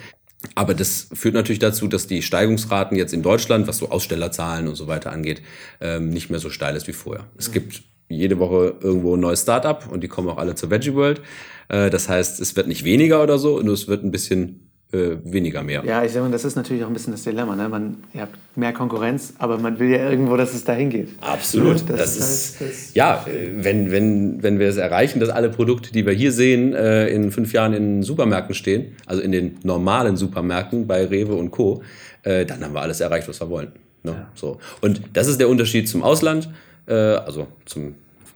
Aber 0.57 0.75
das 0.75 1.07
führt 1.13 1.37
natürlich 1.37 1.61
dazu, 1.61 1.87
dass 1.87 2.09
die 2.09 2.21
Steigungsraten 2.21 2.97
jetzt 2.97 3.15
in 3.15 3.23
Deutschland, 3.23 3.69
was 3.69 3.79
so 3.79 3.91
Ausstellerzahlen 3.91 4.67
und 4.67 4.75
so 4.75 4.89
weiter 4.89 5.13
angeht, 5.13 5.41
ähm, 5.81 6.11
nicht 6.11 6.31
mehr 6.31 6.41
so 6.41 6.51
steil 6.51 6.75
ist 6.75 6.89
wie 6.89 6.93
vorher. 6.95 7.27
Es 7.39 7.53
gibt 7.53 7.85
jede 8.09 8.41
Woche 8.41 8.75
irgendwo 8.81 9.15
ein 9.15 9.21
neues 9.21 9.43
Startup 9.43 9.89
und 9.89 10.03
die 10.03 10.09
kommen 10.09 10.29
auch 10.29 10.39
alle 10.39 10.57
zur 10.57 10.71
Veggie 10.71 10.95
World. 10.95 11.21
Äh, 11.69 11.89
das 11.89 12.09
heißt, 12.09 12.41
es 12.41 12.57
wird 12.57 12.67
nicht 12.67 12.83
weniger 12.83 13.23
oder 13.23 13.39
so, 13.39 13.61
nur 13.61 13.75
es 13.75 13.87
wird 13.87 14.03
ein 14.03 14.11
bisschen 14.11 14.72
äh, 14.93 15.17
weniger 15.25 15.63
mehr. 15.63 15.83
Ja, 15.87 16.05
ich 16.05 16.13
sage 16.13 16.27
mal, 16.27 16.33
das 16.33 16.45
ist 16.45 16.55
natürlich 16.55 16.85
auch 16.85 16.89
ein 16.89 16.93
bisschen 16.93 17.13
das 17.13 17.23
Dilemma. 17.23 17.57
Ne? 17.57 17.69
Man, 17.69 18.05
ihr 18.13 18.23
habt 18.23 18.37
mehr 18.57 18.73
Konkurrenz, 18.73 19.35
aber 19.39 19.57
man 19.59 19.79
will 19.79 19.91
ja 19.91 20.11
irgendwo, 20.11 20.37
dass 20.37 20.53
es 20.53 20.65
dahin 20.65 20.91
geht. 20.91 21.09
Absolut. 21.21 21.89
Das, 21.89 21.99
das 21.99 22.17
ist, 22.17 22.61
das, 22.61 22.69
das 22.69 22.95
ja, 22.95 23.25
wenn, 23.57 23.91
wenn, 23.91 24.43
wenn 24.43 24.59
wir 24.59 24.69
es 24.69 24.77
erreichen, 24.77 25.19
dass 25.19 25.31
alle 25.31 25.49
Produkte, 25.49 25.93
die 25.93 26.05
wir 26.05 26.13
hier 26.13 26.31
sehen, 26.31 26.75
äh, 26.75 27.09
in 27.09 27.31
fünf 27.31 27.53
Jahren 27.53 27.73
in 27.73 28.03
Supermärkten 28.03 28.55
stehen, 28.55 28.95
also 29.07 29.23
in 29.23 29.33
den 29.33 29.59
normalen 29.63 30.17
Supermärkten 30.17 30.87
bei 30.87 31.07
Rewe 31.07 31.35
und 31.35 31.51
Co., 31.51 31.83
äh, 32.23 32.45
dann 32.45 32.63
haben 32.63 32.75
wir 32.75 32.83
alles 32.83 33.01
erreicht, 33.01 33.27
was 33.29 33.41
wir 33.41 33.49
wollen. 33.49 33.73
Ne? 34.03 34.13
Ja. 34.13 34.29
So. 34.35 34.59
Und 34.83 35.01
das 35.15 35.27
ist 35.27 35.41
der 35.41 35.49
Unterschied 35.49 35.89
zum 35.89 36.03
Ausland. 36.03 36.51
also 36.87 37.47
zum 37.65 37.95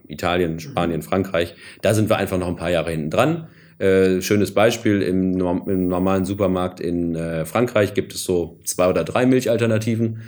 Italien, 0.09 0.61
Spanien, 0.61 1.03
Frankreich. 1.03 1.55
Da 1.83 1.93
sind 1.93 2.09
wir 2.09 2.17
einfach 2.17 2.39
noch 2.39 2.47
ein 2.49 2.57
paar 2.57 2.71
Jahre 2.71 2.93
hinten 2.93 3.11
dran. 3.11 3.49
Äh, 3.79 4.23
schönes 4.23 4.55
Beispiel, 4.55 5.03
im, 5.03 5.39
im, 5.39 5.89
normalen 5.89 6.25
Supermarkt 6.25 6.81
in 6.81 7.15
äh, 7.15 7.45
Frankreich 7.45 7.93
gibt 7.93 8.15
es 8.15 8.25
so 8.25 8.59
zwei 8.65 8.89
oder 8.89 9.05
drei 9.05 9.27
Milchalternativen. 9.27 10.23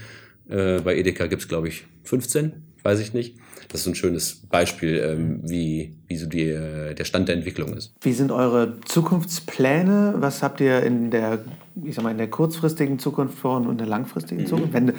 Äh, 0.51 0.81
bei 0.81 0.97
Edeka 0.97 1.27
gibt 1.27 1.43
es, 1.43 1.49
glaube 1.49 1.69
ich, 1.69 1.87
15, 2.05 2.53
weiß 2.83 3.01
ich 3.01 3.15
nicht. 3.15 3.37
Das 3.71 3.83
ist 3.83 3.87
ein 3.87 3.95
schönes 3.95 4.43
Beispiel, 4.49 4.97
ähm, 4.99 5.41
wie, 5.45 5.95
wie 6.07 6.17
so 6.17 6.27
die, 6.27 6.49
äh, 6.49 6.95
der 6.95 7.05
Stand 7.05 7.29
der 7.29 7.37
Entwicklung 7.37 7.75
ist. 7.75 7.95
Wie 8.01 8.13
sind 8.13 8.33
eure 8.33 8.81
Zukunftspläne? 8.87 10.15
Was 10.19 10.43
habt 10.43 10.61
ihr 10.61 10.83
in 10.83 11.11
der, 11.11 11.45
ich 11.85 11.95
sag 11.95 12.05
mal, 12.05 12.11
in 12.11 12.19
der 12.19 12.31
kurzfristigen 12.31 12.99
Zukunft 12.99 13.39
vor 13.39 13.59
und 13.59 13.71
in 13.71 13.79
der 13.79 13.87
langfristigen 13.87 14.43
mhm. 14.43 14.47
Zukunft? 14.47 14.73
Wenn, 14.73 14.93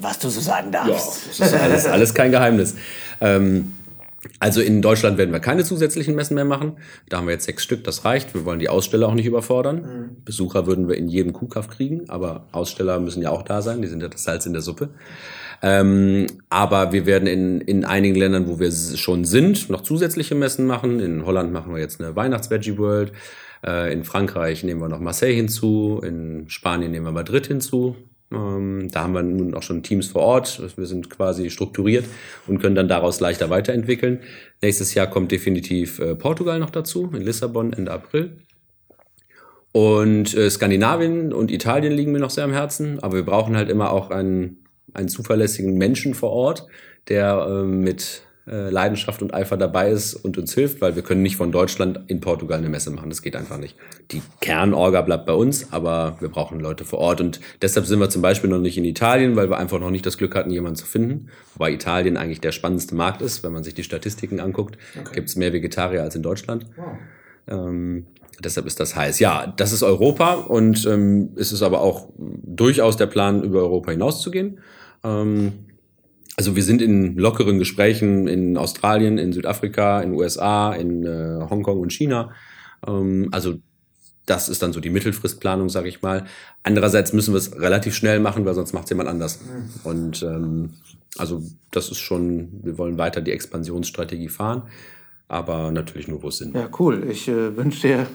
was 0.00 0.18
du 0.18 0.28
so 0.28 0.40
sagen 0.40 0.72
darfst. 0.72 1.38
Ja, 1.38 1.46
das 1.46 1.52
ist 1.52 1.60
alles, 1.60 1.86
alles 1.86 2.14
kein 2.14 2.30
Geheimnis. 2.30 2.74
Ähm, 3.20 3.72
also 4.40 4.60
in 4.60 4.82
Deutschland 4.82 5.16
werden 5.16 5.32
wir 5.32 5.40
keine 5.40 5.64
zusätzlichen 5.64 6.14
Messen 6.14 6.34
mehr 6.34 6.44
machen. 6.44 6.78
Da 7.08 7.18
haben 7.18 7.26
wir 7.26 7.34
jetzt 7.34 7.44
sechs 7.44 7.62
Stück, 7.62 7.84
das 7.84 8.04
reicht. 8.04 8.34
Wir 8.34 8.44
wollen 8.44 8.58
die 8.58 8.68
Aussteller 8.68 9.08
auch 9.08 9.14
nicht 9.14 9.26
überfordern. 9.26 9.76
Mhm. 9.76 10.24
Besucher 10.24 10.66
würden 10.66 10.88
wir 10.88 10.96
in 10.96 11.08
jedem 11.08 11.32
Kuhkauf 11.32 11.68
kriegen, 11.68 12.08
aber 12.08 12.46
Aussteller 12.50 12.98
müssen 12.98 13.22
ja 13.22 13.30
auch 13.30 13.42
da 13.42 13.62
sein. 13.62 13.80
Die 13.80 13.88
sind 13.88 14.02
ja 14.02 14.08
das 14.08 14.24
Salz 14.24 14.44
in 14.46 14.52
der 14.52 14.62
Suppe. 14.62 14.90
Ähm, 15.62 16.26
aber 16.50 16.92
wir 16.92 17.06
werden 17.06 17.26
in, 17.26 17.60
in 17.60 17.84
einigen 17.84 18.16
Ländern, 18.16 18.48
wo 18.48 18.58
wir 18.58 18.70
schon 18.72 19.24
sind, 19.24 19.70
noch 19.70 19.82
zusätzliche 19.82 20.34
Messen 20.34 20.66
machen. 20.66 21.00
In 21.00 21.24
Holland 21.24 21.52
machen 21.52 21.72
wir 21.72 21.80
jetzt 21.80 22.00
eine 22.00 22.14
Weihnachts-Veggie 22.14 22.78
World. 22.78 23.12
Äh, 23.64 23.92
in 23.92 24.04
Frankreich 24.04 24.64
nehmen 24.64 24.80
wir 24.80 24.88
noch 24.88 25.00
Marseille 25.00 25.34
hinzu. 25.34 26.00
In 26.04 26.48
Spanien 26.48 26.90
nehmen 26.90 27.06
wir 27.06 27.12
Madrid 27.12 27.46
hinzu. 27.46 27.96
Ähm, 28.32 28.88
da 28.92 29.04
haben 29.04 29.14
wir 29.14 29.22
nun 29.22 29.54
auch 29.54 29.62
schon 29.62 29.82
Teams 29.82 30.08
vor 30.08 30.22
Ort. 30.22 30.76
Wir 30.76 30.86
sind 30.86 31.10
quasi 31.10 31.50
strukturiert 31.50 32.04
und 32.46 32.60
können 32.60 32.74
dann 32.74 32.88
daraus 32.88 33.20
leichter 33.20 33.50
weiterentwickeln. 33.50 34.20
Nächstes 34.60 34.94
Jahr 34.94 35.06
kommt 35.06 35.32
definitiv 35.32 35.98
äh, 35.98 36.14
Portugal 36.14 36.58
noch 36.58 36.70
dazu, 36.70 37.10
in 37.14 37.22
Lissabon 37.22 37.72
Ende 37.72 37.92
April. 37.92 38.36
Und 39.72 40.34
äh, 40.34 40.50
Skandinavien 40.50 41.32
und 41.32 41.50
Italien 41.50 41.92
liegen 41.92 42.12
mir 42.12 42.18
noch 42.18 42.30
sehr 42.30 42.44
am 42.44 42.52
Herzen, 42.52 43.00
aber 43.00 43.16
wir 43.16 43.24
brauchen 43.24 43.56
halt 43.56 43.68
immer 43.70 43.92
auch 43.92 44.10
einen 44.10 44.64
einen 44.94 45.08
zuverlässigen 45.08 45.76
Menschen 45.76 46.14
vor 46.14 46.30
Ort, 46.30 46.66
der 47.08 47.46
äh, 47.48 47.62
mit 47.64 48.22
äh, 48.48 48.70
Leidenschaft 48.70 49.20
und 49.20 49.34
Eifer 49.34 49.56
dabei 49.56 49.90
ist 49.90 50.14
und 50.14 50.38
uns 50.38 50.54
hilft, 50.54 50.80
weil 50.80 50.96
wir 50.96 51.02
können 51.02 51.22
nicht 51.22 51.36
von 51.36 51.52
Deutschland 51.52 52.00
in 52.06 52.20
Portugal 52.20 52.58
eine 52.58 52.68
Messe 52.68 52.90
machen. 52.90 53.10
Das 53.10 53.20
geht 53.20 53.36
einfach 53.36 53.58
nicht. 53.58 53.76
Die 54.10 54.22
Kernorga 54.40 55.02
bleibt 55.02 55.26
bei 55.26 55.34
uns, 55.34 55.72
aber 55.72 56.16
wir 56.20 56.28
brauchen 56.28 56.58
Leute 56.58 56.84
vor 56.84 56.98
Ort. 56.98 57.20
Und 57.20 57.40
deshalb 57.60 57.86
sind 57.86 58.00
wir 58.00 58.08
zum 58.08 58.22
Beispiel 58.22 58.48
noch 58.48 58.58
nicht 58.58 58.78
in 58.78 58.84
Italien, 58.84 59.36
weil 59.36 59.50
wir 59.50 59.58
einfach 59.58 59.78
noch 59.78 59.90
nicht 59.90 60.06
das 60.06 60.16
Glück 60.16 60.34
hatten, 60.34 60.50
jemanden 60.50 60.76
zu 60.76 60.86
finden. 60.86 61.28
Wobei 61.54 61.72
Italien 61.72 62.16
eigentlich 62.16 62.40
der 62.40 62.52
spannendste 62.52 62.94
Markt 62.94 63.20
ist, 63.20 63.42
wenn 63.42 63.52
man 63.52 63.64
sich 63.64 63.74
die 63.74 63.84
Statistiken 63.84 64.40
anguckt. 64.40 64.78
Okay. 64.98 65.14
Gibt 65.14 65.28
es 65.28 65.36
mehr 65.36 65.52
Vegetarier 65.52 66.02
als 66.02 66.14
in 66.14 66.22
Deutschland. 66.22 66.66
Wow. 66.76 66.86
Ähm, 67.48 68.06
deshalb 68.42 68.66
ist 68.66 68.80
das 68.80 68.96
heiß. 68.96 69.18
Ja, 69.18 69.52
das 69.56 69.72
ist 69.72 69.82
Europa 69.82 70.34
und 70.34 70.86
ähm, 70.86 71.30
es 71.36 71.52
ist 71.52 71.62
aber 71.62 71.80
auch 71.80 72.08
durchaus 72.16 72.96
der 72.96 73.06
Plan, 73.06 73.42
über 73.42 73.60
Europa 73.60 73.90
hinauszugehen. 73.90 74.60
Ähm, 75.04 75.52
also 76.38 76.54
wir 76.54 76.62
sind 76.62 76.80
in 76.80 77.16
lockeren 77.16 77.58
Gesprächen 77.58 78.28
in 78.28 78.56
Australien, 78.56 79.18
in 79.18 79.32
Südafrika, 79.32 80.00
in 80.00 80.12
USA, 80.12 80.72
in 80.72 81.04
äh, 81.04 81.44
Hongkong 81.50 81.80
und 81.80 81.92
China. 81.92 82.30
Ähm, 82.86 83.28
also 83.32 83.56
das 84.24 84.48
ist 84.48 84.62
dann 84.62 84.72
so 84.72 84.78
die 84.78 84.90
Mittelfristplanung, 84.90 85.68
sage 85.68 85.88
ich 85.88 86.00
mal. 86.00 86.26
Andererseits 86.62 87.12
müssen 87.12 87.34
wir 87.34 87.38
es 87.38 87.58
relativ 87.58 87.96
schnell 87.96 88.20
machen, 88.20 88.44
weil 88.44 88.54
sonst 88.54 88.72
macht 88.72 88.84
es 88.84 88.90
jemand 88.90 89.08
anders. 89.08 89.40
Mhm. 89.40 89.70
Und 89.82 90.22
ähm, 90.22 90.74
also 91.16 91.42
das 91.72 91.90
ist 91.90 91.98
schon, 91.98 92.60
wir 92.62 92.78
wollen 92.78 92.98
weiter 92.98 93.20
die 93.20 93.32
Expansionsstrategie 93.32 94.28
fahren 94.28 94.62
aber 95.30 95.70
natürlich 95.70 96.08
nur, 96.08 96.22
wo 96.22 96.28
es 96.28 96.38
Sinn 96.38 96.52
Ja, 96.54 96.70
cool. 96.78 97.06
Ich 97.10 97.28
äh, 97.28 97.54
wünsche 97.54 97.86
dir 97.86 98.06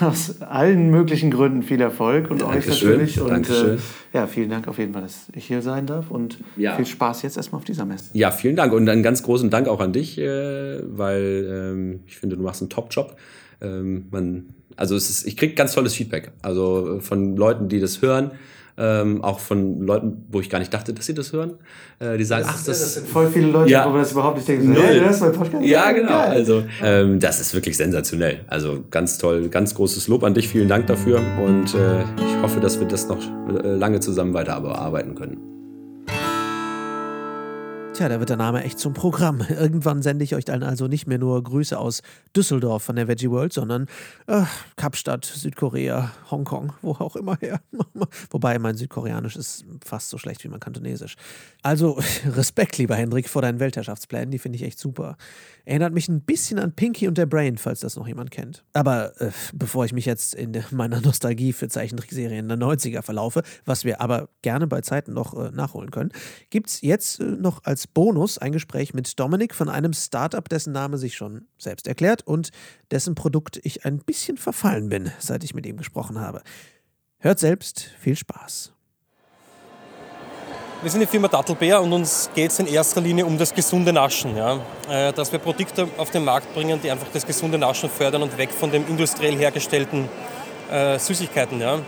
aus 0.00 0.40
allen 0.40 0.90
möglichen 0.90 1.30
Gründen 1.30 1.62
viel 1.62 1.80
Erfolg 1.82 2.30
und 2.30 2.40
Dankeschön. 2.40 2.72
euch 2.72 2.82
natürlich. 2.82 3.20
Und 3.20 3.28
Dankeschön. 3.28 3.76
Äh, 3.76 4.16
ja, 4.16 4.26
vielen 4.26 4.48
Dank 4.48 4.68
auf 4.68 4.78
jeden 4.78 4.94
Fall, 4.94 5.02
dass 5.02 5.26
ich 5.34 5.44
hier 5.44 5.60
sein 5.60 5.86
darf 5.86 6.10
und 6.10 6.38
ja. 6.56 6.74
viel 6.76 6.86
Spaß 6.86 7.22
jetzt 7.22 7.36
erstmal 7.36 7.58
auf 7.58 7.66
dieser 7.66 7.84
Messe. 7.84 8.10
Ja, 8.14 8.30
vielen 8.30 8.56
Dank 8.56 8.72
und 8.72 8.88
einen 8.88 9.02
ganz 9.02 9.22
großen 9.22 9.50
Dank 9.50 9.68
auch 9.68 9.80
an 9.80 9.92
dich, 9.92 10.18
äh, 10.18 10.80
weil 10.84 11.46
ähm, 11.50 12.00
ich 12.06 12.16
finde, 12.16 12.36
du 12.36 12.42
machst 12.42 12.62
einen 12.62 12.70
Top-Job. 12.70 13.16
Ähm, 13.60 14.06
man, 14.10 14.54
also 14.76 14.96
es 14.96 15.10
ist, 15.10 15.26
ich 15.26 15.36
kriege 15.36 15.54
ganz 15.54 15.74
tolles 15.74 15.94
Feedback, 15.94 16.32
also 16.42 16.98
von 17.00 17.36
Leuten, 17.36 17.68
die 17.68 17.80
das 17.80 18.02
hören 18.02 18.32
ähm, 18.78 19.22
auch 19.22 19.38
von 19.40 19.82
Leuten, 19.82 20.24
wo 20.30 20.40
ich 20.40 20.48
gar 20.48 20.58
nicht 20.58 20.72
dachte, 20.72 20.94
dass 20.94 21.06
sie 21.06 21.14
das 21.14 21.32
hören. 21.32 21.54
Äh, 21.98 22.16
die 22.16 22.24
sagen, 22.24 22.44
das 22.44 22.52
ach, 22.52 22.64
das, 22.64 22.80
das, 22.80 22.94
sind 22.94 23.08
voll 23.08 23.28
viele 23.28 23.48
Leute, 23.48 23.70
ja, 23.70 23.86
wo 23.86 23.90
man 23.90 24.00
das 24.00 24.12
überhaupt 24.12 24.36
nicht 24.36 24.48
denkt. 24.48 24.64
So, 24.64 24.82
hey, 24.82 24.98
du 24.98 25.06
hast 25.06 25.20
mein 25.20 25.32
Podcast? 25.32 25.64
Ja, 25.64 25.92
genau. 25.92 26.08
Geil. 26.08 26.30
Also 26.30 26.64
ähm, 26.82 27.20
das 27.20 27.40
ist 27.40 27.54
wirklich 27.54 27.76
sensationell. 27.76 28.40
Also 28.46 28.84
ganz 28.90 29.18
toll, 29.18 29.48
ganz 29.48 29.74
großes 29.74 30.08
Lob 30.08 30.24
an 30.24 30.34
dich. 30.34 30.48
Vielen 30.48 30.68
Dank 30.68 30.86
dafür 30.86 31.20
und 31.42 31.74
äh, 31.74 32.02
ich 32.02 32.42
hoffe, 32.42 32.60
dass 32.60 32.80
wir 32.80 32.88
das 32.88 33.08
noch 33.08 33.20
äh, 33.62 33.74
lange 33.74 34.00
zusammen 34.00 34.32
weiterarbeiten 34.34 35.14
können. 35.14 35.61
Tja, 37.94 38.08
da 38.08 38.18
wird 38.18 38.30
der 38.30 38.38
Name 38.38 38.64
echt 38.64 38.78
zum 38.78 38.94
Programm. 38.94 39.44
Irgendwann 39.50 40.00
sende 40.00 40.24
ich 40.24 40.34
euch 40.34 40.46
dann 40.46 40.62
also 40.62 40.86
nicht 40.86 41.06
mehr 41.06 41.18
nur 41.18 41.42
Grüße 41.42 41.78
aus 41.78 42.00
Düsseldorf 42.34 42.82
von 42.82 42.96
der 42.96 43.06
Veggie 43.06 43.28
World, 43.30 43.52
sondern 43.52 43.86
äh, 44.28 44.44
Kapstadt, 44.76 45.26
Südkorea, 45.26 46.10
Hongkong, 46.30 46.72
wo 46.80 46.92
auch 46.92 47.16
immer 47.16 47.36
her. 47.38 47.60
Wobei 48.30 48.58
mein 48.58 48.76
Südkoreanisch 48.76 49.36
ist 49.36 49.66
fast 49.84 50.08
so 50.08 50.16
schlecht 50.16 50.42
wie 50.42 50.48
mein 50.48 50.58
Kantonesisch. 50.58 51.16
Also 51.62 52.00
Respekt, 52.26 52.78
lieber 52.78 52.96
Hendrik, 52.96 53.28
vor 53.28 53.42
deinen 53.42 53.60
Weltherrschaftsplänen, 53.60 54.30
die 54.30 54.38
finde 54.38 54.56
ich 54.56 54.62
echt 54.62 54.78
super. 54.78 55.18
Erinnert 55.66 55.92
mich 55.92 56.08
ein 56.08 56.22
bisschen 56.22 56.58
an 56.58 56.74
Pinky 56.74 57.06
und 57.08 57.18
der 57.18 57.26
Brain, 57.26 57.58
falls 57.58 57.80
das 57.80 57.96
noch 57.96 58.08
jemand 58.08 58.30
kennt. 58.30 58.64
Aber 58.72 59.20
äh, 59.20 59.32
bevor 59.52 59.84
ich 59.84 59.92
mich 59.92 60.06
jetzt 60.06 60.34
in 60.34 60.64
meiner 60.70 61.02
Nostalgie 61.02 61.52
für 61.52 61.68
Zeichentrickserien 61.68 62.48
der 62.48 62.58
90er 62.58 63.02
verlaufe, 63.02 63.42
was 63.66 63.84
wir 63.84 64.00
aber 64.00 64.30
gerne 64.40 64.66
bei 64.66 64.80
Zeiten 64.80 65.12
noch 65.12 65.34
äh, 65.34 65.50
nachholen 65.50 65.90
können, 65.90 66.10
gibt 66.48 66.70
es 66.70 66.80
jetzt 66.80 67.20
äh, 67.20 67.24
noch 67.24 67.62
als 67.64 67.81
Bonus 67.86 68.38
ein 68.38 68.52
Gespräch 68.52 68.94
mit 68.94 69.18
Dominik 69.18 69.54
von 69.54 69.68
einem 69.68 69.92
Startup, 69.92 70.48
dessen 70.48 70.72
Name 70.72 70.98
sich 70.98 71.16
schon 71.16 71.46
selbst 71.58 71.86
erklärt 71.86 72.26
und 72.26 72.50
dessen 72.90 73.14
Produkt 73.14 73.60
ich 73.62 73.84
ein 73.84 73.98
bisschen 73.98 74.36
verfallen 74.36 74.88
bin, 74.88 75.12
seit 75.18 75.44
ich 75.44 75.54
mit 75.54 75.66
ihm 75.66 75.76
gesprochen 75.76 76.20
habe. 76.20 76.42
Hört 77.18 77.38
selbst, 77.38 77.90
viel 78.00 78.16
Spaß. 78.16 78.72
Wir 80.82 80.90
sind 80.90 81.00
die 81.00 81.06
Firma 81.06 81.28
Dattelbär 81.28 81.80
und 81.80 81.92
uns 81.92 82.28
geht 82.34 82.50
es 82.50 82.58
in 82.58 82.66
erster 82.66 83.00
Linie 83.00 83.24
um 83.24 83.38
das 83.38 83.54
gesunde 83.54 83.92
Naschen. 83.92 84.36
Ja? 84.36 84.58
Äh, 84.90 85.12
dass 85.12 85.30
wir 85.30 85.38
Produkte 85.38 85.86
auf 85.96 86.10
den 86.10 86.24
Markt 86.24 86.52
bringen, 86.54 86.80
die 86.82 86.90
einfach 86.90 87.06
das 87.12 87.24
gesunde 87.24 87.56
Naschen 87.56 87.88
fördern 87.88 88.22
und 88.22 88.36
weg 88.36 88.50
von 88.50 88.72
den 88.72 88.88
industriell 88.88 89.36
hergestellten 89.36 90.08
äh, 90.72 90.98
Süßigkeiten. 90.98 91.60
Ja? 91.60 91.78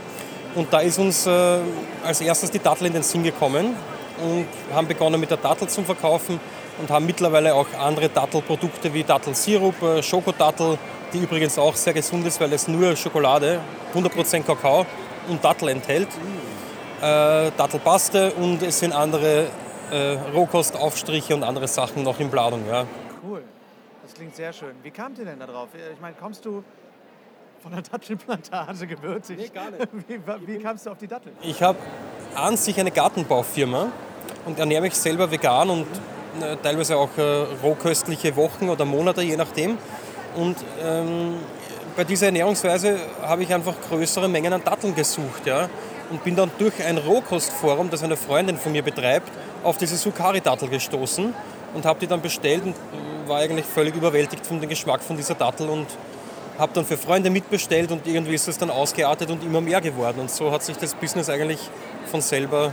Und 0.54 0.72
da 0.72 0.78
ist 0.78 1.00
uns 1.00 1.26
äh, 1.26 1.58
als 2.04 2.20
erstes 2.20 2.52
die 2.52 2.60
Dattel 2.60 2.86
in 2.86 2.92
den 2.92 3.02
Sinn 3.02 3.24
gekommen 3.24 3.74
und 4.23 4.47
haben 4.75 4.87
begonnen 4.88 5.21
mit 5.21 5.30
der 5.30 5.38
Dattel 5.38 5.68
zu 5.68 5.83
verkaufen 5.83 6.40
und 6.78 6.90
haben 6.90 7.06
mittlerweile 7.06 7.54
auch 7.54 7.66
andere 7.78 8.09
Dattelprodukte 8.09 8.92
wie 8.92 9.04
Dattelsirup, 9.04 9.80
äh, 9.83 10.02
Schokodattel, 10.02 10.78
die 11.12 11.18
übrigens 11.18 11.59
auch 11.59 11.75
sehr 11.75 11.92
gesund 11.92 12.26
ist, 12.26 12.40
weil 12.40 12.52
es 12.52 12.68
nur 12.68 12.97
Schokolade, 12.97 13.61
100% 13.94 14.42
Kakao 14.42 14.87
und 15.28 15.44
Dattel 15.44 15.68
enthält 15.68 16.09
äh, 17.04 17.50
Dattelpaste 17.56 18.33
und 18.33 18.62
es 18.62 18.78
sind 18.78 18.92
andere 18.92 19.49
äh, 19.90 20.12
Rohkostaufstriche 20.33 21.35
und 21.35 21.42
andere 21.42 21.68
Sachen 21.68 22.02
noch 22.02 22.18
in 22.21 22.30
Planung. 22.30 22.66
Ja. 22.66 22.87
Cool, 23.23 23.42
das 24.02 24.14
klingt 24.14 24.35
sehr 24.35 24.52
schön. 24.52 24.75
Wie 24.83 24.90
kamt 24.90 25.18
ihr 25.18 25.25
denn 25.25 25.38
da 25.38 25.47
drauf? 25.47 25.68
Ich 25.75 26.00
meine, 26.00 26.16
kommst 26.16 26.44
du 26.44 26.64
von 27.62 27.73
der 27.73 27.83
Dattelplantage 27.83 28.87
gewürzig? 28.87 29.38
Nee, 29.38 29.49
gar 29.49 29.71
nicht. 29.71 29.88
Wie, 30.09 30.21
wie 30.47 30.59
kamst 30.59 30.87
du 30.87 30.90
auf 30.90 30.99
die 30.99 31.09
Datteln? 31.09 31.37
Ich 31.42 31.62
habe 31.62 31.78
an 32.35 32.57
sich 32.57 32.79
eine 32.79 32.91
Gartenbaufirma 32.91 33.88
und 34.45 34.59
ernähre 34.59 34.83
mich 34.83 34.95
selber 34.95 35.31
vegan 35.31 35.71
und 35.71 35.87
äh, 36.41 36.57
teilweise 36.62 36.97
auch 36.97 37.17
äh, 37.17 37.23
rohköstliche 37.62 38.37
Wochen 38.37 38.69
oder 38.69 38.85
Monate, 38.85 39.23
je 39.23 39.37
nachdem. 39.37 39.79
Und 40.37 40.57
ähm, 40.83 41.37
bei 41.97 42.05
dieser 42.05 42.26
Ernährungsweise 42.26 42.99
habe 43.23 43.43
ich 43.45 43.55
einfach 43.55 43.75
größere 43.88 44.29
Mengen 44.29 44.53
an 44.53 44.64
Datteln 44.64 44.95
gesucht. 44.95 45.47
Ja? 45.47 45.69
und 46.11 46.23
bin 46.25 46.37
dann 46.37 46.50
durch 46.59 46.83
ein 46.83 46.99
Rohkostforum, 46.99 47.91
das 47.91 48.03
eine 48.03 48.17
Freundin 48.17 48.57
von 48.57 48.73
mir 48.73 48.83
betreibt, 48.83 49.31
auf 49.62 49.79
diese 49.79 49.97
Sukari-Dattel 49.97 50.69
gestoßen 50.69 51.35
und 51.75 51.85
habe 51.85 52.00
die 52.00 52.07
dann 52.07 52.21
bestellt 52.21 52.64
und 52.64 52.75
war 53.26 53.41
eigentlich 53.41 53.67
völlig 53.67 53.95
überwältigt 53.97 54.47
von 54.47 54.61
dem 54.61 54.69
Geschmack 54.69 55.03
von 55.03 55.17
dieser 55.17 55.35
Dattel 55.35 55.69
und 55.69 55.87
habe 56.58 56.73
dann 56.73 56.84
für 56.84 56.96
Freunde 56.96 57.30
mitbestellt 57.30 57.90
und 57.90 58.06
irgendwie 58.06 58.34
ist 58.34 58.49
es 58.49 58.58
dann 58.58 58.70
ausgeartet 58.70 59.30
und 59.30 59.42
immer 59.42 59.61
mehr 59.61 59.80
geworden 59.80 60.20
und 60.20 60.30
so 60.30 60.50
hat 60.50 60.62
sich 60.62 60.76
das 60.76 60.94
Business 60.94 61.28
eigentlich 61.28 61.61
von 62.11 62.20
selber 62.20 62.73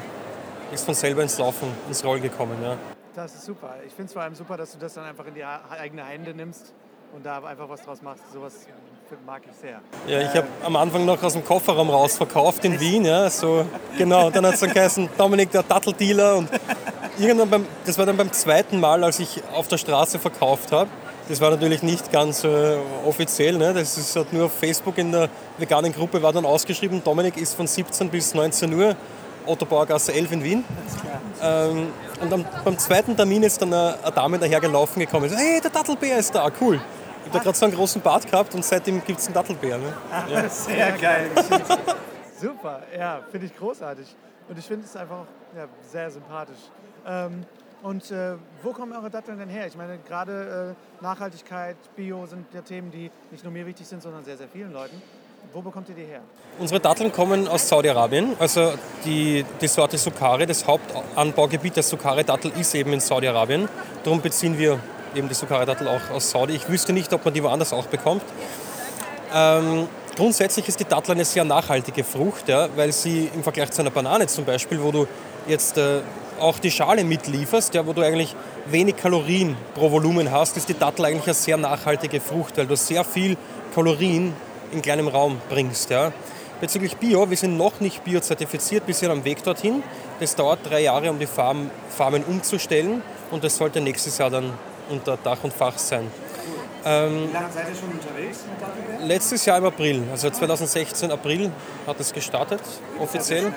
ist 0.71 0.85
von 0.85 0.93
selber 0.93 1.21
ins 1.21 1.37
Laufen, 1.37 1.67
ins 1.87 2.03
Rollen 2.03 2.21
gekommen. 2.21 2.57
Ja. 2.63 2.77
Das 3.13 3.35
ist 3.35 3.45
super. 3.45 3.75
Ich 3.85 3.93
finde 3.93 4.07
es 4.07 4.13
vor 4.13 4.21
allem 4.21 4.35
super, 4.35 4.55
dass 4.55 4.71
du 4.71 4.79
das 4.79 4.93
dann 4.93 5.03
einfach 5.03 5.25
in 5.25 5.33
die 5.33 5.43
eigene 5.43 6.05
Hände 6.05 6.33
nimmst 6.33 6.73
und 7.13 7.25
da 7.25 7.43
einfach 7.43 7.67
was 7.67 7.81
draus 7.81 8.01
machst. 8.01 8.23
Sowas 8.33 8.53
mag 9.25 9.41
ich 9.45 9.55
sehr. 9.57 9.81
Ja, 10.07 10.21
ich 10.21 10.33
habe 10.33 10.47
am 10.63 10.77
Anfang 10.77 11.05
noch 11.05 11.21
aus 11.21 11.33
dem 11.33 11.43
Kofferraum 11.43 11.89
raus 11.89 12.15
verkauft 12.15 12.63
in 12.63 12.79
Wien. 12.79 13.03
Ja, 13.03 13.29
so, 13.29 13.65
genau, 13.97 14.29
dann 14.29 14.45
hat 14.45 14.53
es 14.53 14.61
dann 14.61 14.73
geheißen, 14.73 15.09
Dominik, 15.17 15.51
der 15.51 15.63
Datteldealer. 15.63 16.37
Und 16.37 16.49
irgendwann 17.19 17.49
beim, 17.49 17.65
das 17.85 17.97
war 17.97 18.05
dann 18.05 18.17
beim 18.17 18.31
zweiten 18.31 18.79
Mal, 18.79 19.03
als 19.03 19.19
ich 19.19 19.41
auf 19.53 19.67
der 19.67 19.77
Straße 19.77 20.19
verkauft 20.19 20.71
habe. 20.71 20.89
Das 21.29 21.39
war 21.39 21.51
natürlich 21.51 21.83
nicht 21.83 22.11
ganz 22.11 22.43
äh, 22.43 22.77
offiziell. 23.05 23.57
Ne? 23.57 23.73
Das 23.73 23.97
ist 23.97 24.15
halt 24.15 24.33
nur 24.33 24.45
auf 24.45 24.53
Facebook 24.53 24.97
in 24.97 25.11
der 25.11 25.29
veganen 25.57 25.93
Gruppe 25.93 26.21
war 26.21 26.33
dann 26.33 26.45
ausgeschrieben, 26.45 27.03
Dominik 27.03 27.37
ist 27.37 27.53
von 27.53 27.67
17 27.67 28.09
bis 28.09 28.33
19 28.33 28.73
Uhr 28.73 28.95
Otto 29.45 29.65
Bauergasse 29.65 30.13
11 30.13 30.31
in 30.33 30.43
Wien. 30.43 30.65
Ähm, 31.41 31.87
und 32.21 32.31
dann, 32.31 32.45
beim 32.63 32.77
zweiten 32.77 33.15
Termin 33.15 33.43
ist 33.43 33.61
dann 33.61 33.73
eine, 33.73 33.95
eine 34.03 34.11
Dame 34.11 34.37
dahergelaufen 34.37 34.99
gekommen. 34.99 35.29
So, 35.29 35.35
hey, 35.35 35.59
der 35.61 35.71
Dattelbär 35.71 36.17
ist 36.17 36.35
da, 36.35 36.49
cool. 36.59 36.75
Ich 36.75 37.27
habe 37.27 37.37
da 37.37 37.39
gerade 37.39 37.57
so 37.57 37.65
einen 37.65 37.75
großen 37.75 38.01
Bart 38.01 38.29
gehabt 38.29 38.53
und 38.53 38.65
seitdem 38.65 39.03
gibt 39.03 39.19
es 39.19 39.27
einen 39.27 39.35
Dattelbär. 39.35 39.77
Ne? 39.77 39.93
Ja. 40.29 40.49
Sehr 40.49 40.91
geil. 40.93 41.29
Super, 42.41 42.81
ja, 42.97 43.21
finde 43.31 43.47
ich 43.47 43.57
großartig. 43.57 44.15
Und 44.49 44.57
ich 44.57 44.65
finde 44.65 44.85
es 44.85 44.95
einfach 44.95 45.25
ja, 45.55 45.65
sehr 45.91 46.11
sympathisch. 46.11 46.59
Ähm, 47.05 47.45
und 47.83 48.11
äh, 48.11 48.35
wo 48.61 48.71
kommen 48.71 48.93
eure 48.93 49.09
Datteln 49.09 49.39
denn 49.39 49.49
her? 49.49 49.65
Ich 49.65 49.75
meine, 49.75 49.97
gerade 50.07 50.75
äh, 50.75 51.03
Nachhaltigkeit, 51.03 51.77
Bio 51.95 52.25
sind 52.27 52.45
ja 52.53 52.61
Themen, 52.61 52.91
die 52.91 53.09
nicht 53.31 53.43
nur 53.43 53.51
mir 53.51 53.65
wichtig 53.65 53.87
sind, 53.87 54.03
sondern 54.03 54.23
sehr, 54.23 54.37
sehr 54.37 54.47
vielen 54.47 54.71
Leuten. 54.71 55.01
Wo 55.53 55.61
bekommt 55.61 55.89
ihr 55.89 55.95
die 55.95 56.05
her? 56.05 56.21
Unsere 56.59 56.79
Datteln 56.79 57.11
kommen 57.11 57.47
aus 57.47 57.67
Saudi-Arabien. 57.67 58.35
Also 58.39 58.73
die, 59.03 59.43
die 59.59 59.67
Sorte 59.67 59.97
Sukari, 59.97 60.45
das 60.45 60.65
Hauptanbaugebiet 60.67 61.75
der 61.75 61.83
Sukari-Dattel 61.83 62.51
ist 62.59 62.75
eben 62.75 62.93
in 62.93 62.99
Saudi-Arabien. 62.99 63.67
Darum 64.03 64.21
beziehen 64.21 64.57
wir 64.57 64.79
eben 65.15 65.27
die 65.27 65.33
Sukari-Dattel 65.33 65.87
auch 65.87 66.11
aus 66.11 66.29
Saudi. 66.29 66.53
Ich 66.53 66.69
wüsste 66.69 66.93
nicht, 66.93 67.11
ob 67.13 67.25
man 67.25 67.33
die 67.33 67.43
woanders 67.43 67.73
auch 67.73 67.87
bekommt. 67.87 68.21
Ähm, 69.33 69.87
grundsätzlich 70.15 70.67
ist 70.67 70.79
die 70.79 70.85
Dattel 70.85 71.13
eine 71.13 71.25
sehr 71.25 71.43
nachhaltige 71.43 72.03
Frucht, 72.03 72.47
ja, 72.47 72.69
weil 72.75 72.91
sie 72.91 73.31
im 73.33 73.43
Vergleich 73.43 73.71
zu 73.71 73.81
einer 73.81 73.91
Banane 73.91 74.27
zum 74.27 74.45
Beispiel, 74.45 74.81
wo 74.81 74.91
du 74.91 75.07
jetzt 75.47 75.77
äh, 75.77 76.01
auch 76.41 76.59
die 76.59 76.71
Schale 76.71 77.03
mitlieferst, 77.03 77.73
ja, 77.73 77.85
wo 77.85 77.93
du 77.93 78.01
eigentlich 78.01 78.35
wenig 78.65 78.97
Kalorien 78.97 79.55
pro 79.75 79.91
Volumen 79.91 80.31
hast, 80.31 80.57
ist 80.57 80.69
die 80.69 80.77
Dattel 80.77 81.05
eigentlich 81.05 81.25
eine 81.25 81.33
sehr 81.33 81.57
nachhaltige 81.57 82.19
Frucht, 82.19 82.57
weil 82.57 82.67
du 82.67 82.75
sehr 82.75 83.03
viel 83.03 83.37
Kalorien 83.73 84.33
in 84.71 84.81
kleinem 84.81 85.07
Raum 85.07 85.39
bringst. 85.49 85.89
Ja. 85.89 86.11
Bezüglich 86.59 86.97
Bio, 86.97 87.29
wir 87.29 87.37
sind 87.37 87.57
noch 87.57 87.79
nicht 87.79 88.03
biozertifiziert, 88.03 88.83
wir 88.85 88.93
sind 88.93 89.11
am 89.11 89.23
Weg 89.23 89.43
dorthin. 89.43 89.83
Das 90.19 90.35
dauert 90.35 90.59
drei 90.69 90.81
Jahre, 90.81 91.09
um 91.09 91.19
die 91.19 91.25
Farm, 91.25 91.71
Farmen 91.89 92.23
umzustellen 92.23 93.01
und 93.31 93.43
das 93.43 93.57
sollte 93.57 93.81
nächstes 93.81 94.17
Jahr 94.17 94.29
dann 94.29 94.53
unter 94.89 95.17
Dach 95.17 95.39
und 95.43 95.53
Fach 95.53 95.77
sein. 95.77 96.11
Ähm, 96.83 97.29
Wie 97.29 97.33
lange 97.33 97.51
seid 97.51 97.69
ihr 97.69 97.75
schon 97.75 97.91
unterwegs 97.91 98.39
mit 98.99 99.07
Letztes 99.07 99.45
Jahr 99.45 99.57
im 99.59 99.65
April, 99.65 100.03
also 100.11 100.29
2016 100.29 101.11
April 101.11 101.51
hat 101.85 101.99
es 101.99 102.11
gestartet, 102.11 102.61
offiziell. 102.99 103.53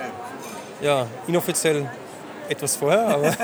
Ja, 0.81 1.07
inoffiziell 1.26 1.88
etwas 2.49 2.77
vorher, 2.77 3.07
aber, 3.07 3.35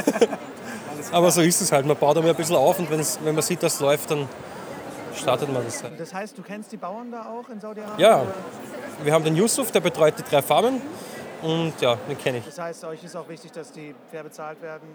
aber 1.12 1.30
so 1.30 1.40
ist 1.40 1.60
es 1.60 1.72
halt. 1.72 1.86
Man 1.86 1.96
baut 1.96 2.16
einmal 2.16 2.30
ein 2.30 2.36
bisschen 2.36 2.56
auf 2.56 2.78
und 2.78 2.90
wenn 2.90 3.34
man 3.34 3.42
sieht, 3.42 3.62
dass 3.62 3.74
es 3.74 3.80
läuft, 3.80 4.10
dann 4.10 4.28
startet 5.16 5.52
man 5.52 5.64
das. 5.64 5.82
Das 5.98 6.14
heißt, 6.14 6.36
du 6.36 6.42
kennst 6.42 6.72
die 6.72 6.76
Bauern 6.76 7.10
da 7.10 7.22
auch 7.22 7.48
in 7.48 7.60
Saudi-Arabien? 7.60 8.00
Ja, 8.00 8.24
wir 9.02 9.12
haben 9.12 9.24
den 9.24 9.36
Yusuf, 9.36 9.70
der 9.70 9.80
betreut 9.80 10.14
die 10.18 10.22
drei 10.22 10.42
Farmen 10.42 10.80
und 11.42 11.72
ja, 11.80 11.96
den 12.08 12.18
kenne 12.18 12.38
ich. 12.38 12.44
Das 12.44 12.58
heißt, 12.58 12.84
euch 12.84 13.02
ist 13.04 13.16
auch 13.16 13.28
wichtig, 13.28 13.52
dass 13.52 13.72
die 13.72 13.94
fair 14.10 14.24
bezahlt 14.24 14.60
werden? 14.62 14.88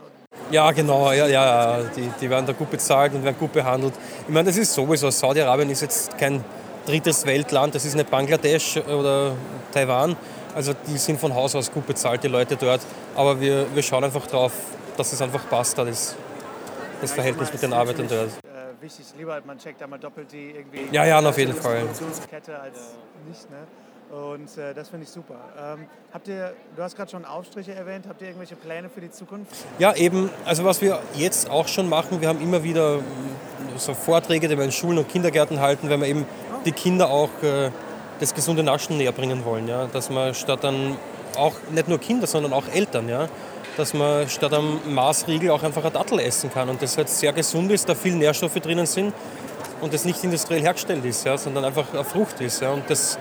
Ja, 0.51 0.71
genau, 0.71 1.11
ja, 1.11 1.27
ja, 1.27 1.79
die, 1.95 2.09
die 2.21 2.29
werden 2.29 2.45
da 2.45 2.53
gut 2.53 2.69
bezahlt 2.69 3.13
und 3.13 3.23
werden 3.23 3.37
gut 3.39 3.53
behandelt. 3.53 3.93
Ich 4.27 4.33
meine, 4.33 4.47
das 4.47 4.57
ist 4.57 4.73
sowieso, 4.73 5.09
Saudi-Arabien 5.09 5.69
ist 5.69 5.81
jetzt 5.81 6.17
kein 6.17 6.43
drittes 6.85 7.25
Weltland, 7.25 7.73
das 7.73 7.85
ist 7.85 7.95
nicht 7.95 8.11
Bangladesch 8.11 8.77
oder 8.77 9.31
Taiwan. 9.71 10.15
Also 10.55 10.73
die 10.87 10.97
sind 10.97 11.19
von 11.19 11.35
Haus 11.35 11.53
aus 11.55 11.71
gut 11.71 11.85
bezahlt, 11.85 12.23
die 12.23 12.29
Leute 12.29 12.55
dort. 12.55 12.81
Aber 13.15 13.39
wir, 13.39 13.67
wir 13.75 13.83
schauen 13.83 14.03
einfach 14.03 14.25
drauf, 14.25 14.53
dass 14.97 15.13
es 15.13 15.21
einfach 15.21 15.47
passt, 15.49 15.77
das, 15.77 16.15
das 17.01 17.11
Verhältnis 17.11 17.51
mit 17.51 17.61
den 17.61 17.73
Arbeitern 17.73 18.07
dort 18.09 18.31
wichtig. 18.85 19.05
Lieber 19.17 19.41
man 19.45 19.57
checkt 19.57 19.81
einmal 19.81 19.99
doppelt 19.99 20.31
die 20.31 20.51
irgendwie. 20.51 20.87
Ja, 20.91 21.05
ja, 21.05 21.19
auf 21.19 21.37
jeden 21.37 21.53
Fall. 21.53 21.79
Produktionskette 21.79 22.59
als 22.59 22.95
nicht, 23.27 23.49
ne? 23.49 23.67
Und 24.11 24.55
äh, 24.57 24.73
das 24.73 24.89
finde 24.89 25.05
ich 25.05 25.09
super. 25.09 25.35
Ähm, 25.59 25.87
habt 26.13 26.27
ihr, 26.27 26.53
du 26.75 26.83
hast 26.83 26.95
gerade 26.95 27.09
schon 27.09 27.25
Aufstriche 27.25 27.73
erwähnt, 27.73 28.05
habt 28.07 28.21
ihr 28.21 28.27
irgendwelche 28.27 28.55
Pläne 28.55 28.87
für 28.87 29.01
die 29.01 29.09
Zukunft? 29.09 29.51
Ja, 29.79 29.95
eben, 29.95 30.29
also 30.45 30.63
was 30.63 30.79
wir 30.79 30.99
jetzt 31.15 31.49
auch 31.49 31.67
schon 31.67 31.89
machen, 31.89 32.21
wir 32.21 32.27
haben 32.27 32.39
immer 32.39 32.63
wieder 32.63 32.99
so 33.77 33.95
Vorträge, 33.95 34.47
die 34.47 34.57
wir 34.57 34.63
in 34.63 34.71
Schulen 34.71 34.99
und 34.99 35.09
Kindergärten 35.09 35.59
halten, 35.59 35.89
wenn 35.89 35.99
wir 36.01 36.07
eben 36.07 36.25
die 36.65 36.71
Kinder 36.71 37.09
auch 37.09 37.29
äh, 37.41 37.71
das 38.19 38.33
gesunde 38.33 38.63
Naschen 38.63 38.97
näher 38.97 39.11
bringen 39.11 39.45
wollen. 39.45 39.67
Ja? 39.67 39.87
Dass 39.87 40.09
man 40.09 40.33
statt 40.33 40.59
dann 40.63 40.97
auch 41.37 41.53
nicht 41.71 41.87
nur 41.87 41.99
Kinder, 41.99 42.27
sondern 42.27 42.53
auch 42.53 42.67
Eltern, 42.73 43.09
ja? 43.09 43.27
dass 43.77 43.93
man 43.93 44.29
statt 44.29 44.53
am 44.53 44.79
Maßriegel 44.93 45.49
auch 45.49 45.63
einfach 45.63 45.83
eine 45.83 45.91
Dattel 45.91 46.19
essen 46.19 46.51
kann 46.51 46.69
und 46.69 46.81
das 46.81 46.97
halt 46.97 47.09
sehr 47.09 47.33
gesund 47.33 47.71
ist, 47.71 47.87
da 47.89 47.95
viele 47.95 48.15
Nährstoffe 48.15 48.55
drinnen 48.55 48.85
sind 48.85 49.13
und 49.81 49.93
das 49.93 50.05
nicht 50.05 50.23
industriell 50.23 50.61
hergestellt 50.61 51.03
ist, 51.05 51.25
ja, 51.25 51.37
sondern 51.37 51.65
einfach 51.65 51.93
eine 51.93 52.03
Frucht 52.03 52.39
ist. 52.41 52.61
Ja, 52.61 52.71
und 52.71 52.89
das, 52.89 53.17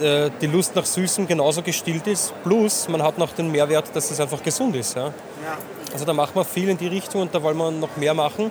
äh, 0.00 0.30
die 0.40 0.46
Lust 0.46 0.76
nach 0.76 0.84
Süßem 0.84 1.26
genauso 1.26 1.62
gestillt 1.62 2.06
ist, 2.06 2.34
plus 2.42 2.88
man 2.88 3.02
hat 3.02 3.18
noch 3.18 3.32
den 3.32 3.50
Mehrwert, 3.50 3.94
dass 3.94 4.10
es 4.10 4.20
einfach 4.20 4.42
gesund 4.42 4.76
ist. 4.76 4.96
Ja. 4.96 5.12
Also 5.92 6.04
da 6.04 6.12
machen 6.12 6.34
wir 6.34 6.44
viel 6.44 6.68
in 6.68 6.76
die 6.76 6.88
Richtung 6.88 7.22
und 7.22 7.34
da 7.34 7.42
wollen 7.42 7.56
wir 7.56 7.70
noch 7.70 7.96
mehr 7.96 8.14
machen. 8.14 8.50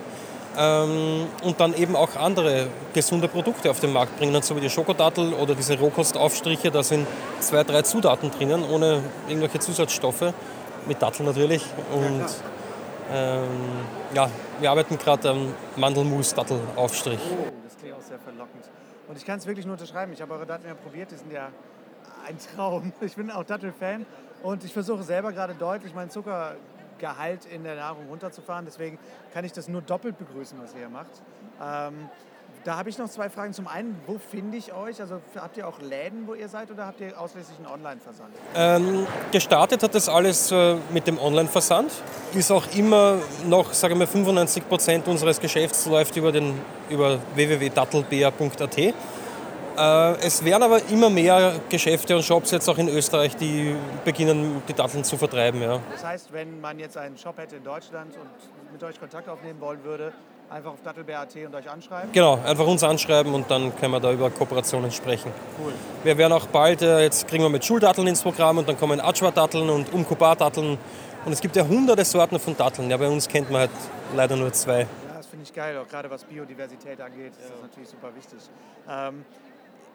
Ähm, 0.58 1.26
und 1.42 1.60
dann 1.60 1.74
eben 1.74 1.96
auch 1.96 2.16
andere 2.16 2.68
gesunde 2.94 3.28
Produkte 3.28 3.70
auf 3.70 3.80
den 3.80 3.92
Markt 3.92 4.16
bringen, 4.16 4.40
so 4.42 4.56
wie 4.56 4.60
die 4.60 4.70
Schokodattel 4.70 5.34
oder 5.34 5.54
diese 5.54 5.78
Rohkostaufstriche. 5.78 6.70
Da 6.70 6.82
sind 6.82 7.06
zwei, 7.40 7.62
drei 7.62 7.82
Zutaten 7.82 8.30
drinnen, 8.30 8.64
ohne 8.64 9.02
irgendwelche 9.28 9.58
Zusatzstoffe 9.58 10.32
mit 10.86 11.02
Datteln 11.02 11.26
natürlich. 11.26 11.62
Und 11.92 12.20
ja, 13.12 13.42
ähm, 13.42 13.44
ja 14.14 14.30
wir 14.60 14.70
arbeiten 14.70 14.96
gerade 14.96 15.30
am 15.30 15.54
Mandelmus-Dattelaufstrich. 15.76 17.20
Oh, 17.30 17.52
das 17.64 17.76
klingt 17.76 17.94
auch 17.94 18.00
sehr 18.00 18.18
verlockend. 18.18 18.64
Und 19.08 19.18
ich 19.18 19.24
kann 19.26 19.38
es 19.38 19.46
wirklich 19.46 19.66
nur 19.66 19.74
unterschreiben. 19.74 20.12
Ich 20.12 20.22
habe 20.22 20.32
eure 20.32 20.46
Datteln 20.46 20.68
ja 20.68 20.74
probiert, 20.74 21.10
die 21.10 21.16
sind 21.16 21.32
ja 21.32 21.50
ein 22.26 22.36
Traum. 22.54 22.92
Ich 23.00 23.14
bin 23.14 23.30
auch 23.30 23.44
Dattel-Fan 23.44 24.06
und 24.42 24.64
ich 24.64 24.72
versuche 24.72 25.02
selber 25.02 25.32
gerade 25.32 25.54
deutlich 25.54 25.94
meinen 25.94 26.10
Zuckergehalt 26.96 27.46
in 27.46 27.64
der 27.64 27.76
Nahrung 27.76 28.08
runterzufahren. 28.08 28.64
Deswegen 28.64 28.98
kann 29.32 29.44
ich 29.44 29.52
das 29.52 29.68
nur 29.68 29.82
doppelt 29.82 30.18
begrüßen, 30.18 30.58
was 30.60 30.72
ihr 30.72 30.80
hier 30.80 30.88
macht. 30.88 31.10
Ähm, 31.62 32.08
da 32.64 32.76
habe 32.76 32.88
ich 32.88 32.98
noch 32.98 33.08
zwei 33.08 33.28
Fragen. 33.30 33.52
Zum 33.52 33.68
einen, 33.68 33.96
wo 34.06 34.18
finde 34.18 34.56
ich 34.56 34.72
euch? 34.72 35.00
Also 35.00 35.20
habt 35.36 35.56
ihr 35.56 35.68
auch 35.68 35.80
Läden, 35.80 36.26
wo 36.26 36.34
ihr 36.34 36.48
seid 36.48 36.70
oder 36.70 36.86
habt 36.86 37.00
ihr 37.00 37.18
ausschließlich 37.18 37.58
einen 37.58 37.68
Online-Versand? 37.68 38.30
Ähm, 38.56 39.06
gestartet 39.30 39.82
hat 39.82 39.94
das 39.94 40.08
alles 40.08 40.50
äh, 40.50 40.76
mit 40.92 41.06
dem 41.06 41.18
Online-Versand. 41.18 41.92
Ist 42.34 42.50
auch 42.50 42.66
immer 42.74 43.18
noch, 43.44 43.72
sagen 43.72 43.98
wir 44.00 44.06
95 44.06 44.68
Prozent 44.68 45.06
unseres 45.06 45.40
Geschäfts 45.40 45.86
läuft 45.86 46.16
über, 46.16 46.32
den, 46.32 46.60
über 46.90 47.18
www.dattelbär.at. 47.34 48.94
Äh, 49.76 50.26
es 50.26 50.44
werden 50.44 50.62
aber 50.62 50.80
immer 50.90 51.10
mehr 51.10 51.60
Geschäfte 51.68 52.16
und 52.16 52.24
Shops 52.24 52.50
jetzt 52.50 52.68
auch 52.68 52.78
in 52.78 52.88
Österreich, 52.88 53.36
die 53.36 53.74
beginnen, 54.04 54.62
die 54.68 54.72
Datteln 54.72 55.04
zu 55.04 55.16
vertreiben. 55.16 55.60
Ja. 55.60 55.80
Das 55.92 56.04
heißt, 56.04 56.32
wenn 56.32 56.60
man 56.60 56.78
jetzt 56.78 56.96
einen 56.96 57.16
Shop 57.16 57.38
hätte 57.38 57.56
in 57.56 57.64
Deutschland 57.64 58.14
und 58.16 58.72
mit 58.72 58.82
euch 58.82 58.98
Kontakt 58.98 59.28
aufnehmen 59.28 59.60
wollen 59.60 59.82
würde, 59.84 60.12
Einfach 60.48 60.70
auf 60.74 60.82
Dattelbär.at 60.82 61.34
und 61.44 61.54
euch 61.56 61.68
anschreiben? 61.68 62.12
Genau, 62.12 62.38
einfach 62.44 62.66
uns 62.66 62.84
anschreiben 62.84 63.34
und 63.34 63.50
dann 63.50 63.74
können 63.76 63.92
wir 63.92 63.98
da 63.98 64.12
über 64.12 64.30
Kooperationen 64.30 64.92
sprechen. 64.92 65.32
Cool. 65.60 65.72
Wir 66.04 66.16
werden 66.16 66.32
auch 66.32 66.46
bald, 66.46 66.82
äh, 66.82 67.02
jetzt 67.02 67.26
kriegen 67.26 67.42
wir 67.42 67.48
mit 67.48 67.64
Schuldatteln 67.64 68.06
ins 68.06 68.22
Programm 68.22 68.58
und 68.58 68.68
dann 68.68 68.78
kommen 68.78 69.00
Atschwa-Datteln 69.00 69.68
und 69.68 69.92
Umkubar-Datteln. 69.92 70.78
Und 71.24 71.32
es 71.32 71.40
gibt 71.40 71.56
ja 71.56 71.66
hunderte 71.66 72.04
Sorten 72.04 72.38
von 72.38 72.56
Datteln. 72.56 72.88
Ja, 72.88 72.96
bei 72.96 73.08
uns 73.08 73.26
kennt 73.26 73.50
man 73.50 73.62
halt 73.62 73.70
leider 74.14 74.36
nur 74.36 74.52
zwei. 74.52 74.82
Ja, 74.82 75.16
das 75.16 75.26
finde 75.26 75.42
ich 75.42 75.52
geil, 75.52 75.76
auch 75.78 75.88
gerade 75.88 76.08
was 76.08 76.22
Biodiversität 76.22 77.00
angeht, 77.00 77.32
ist 77.32 77.50
das 77.50 77.62
natürlich 77.62 77.88
super 77.88 78.14
wichtig. 78.14 78.38
Ähm, 78.88 79.24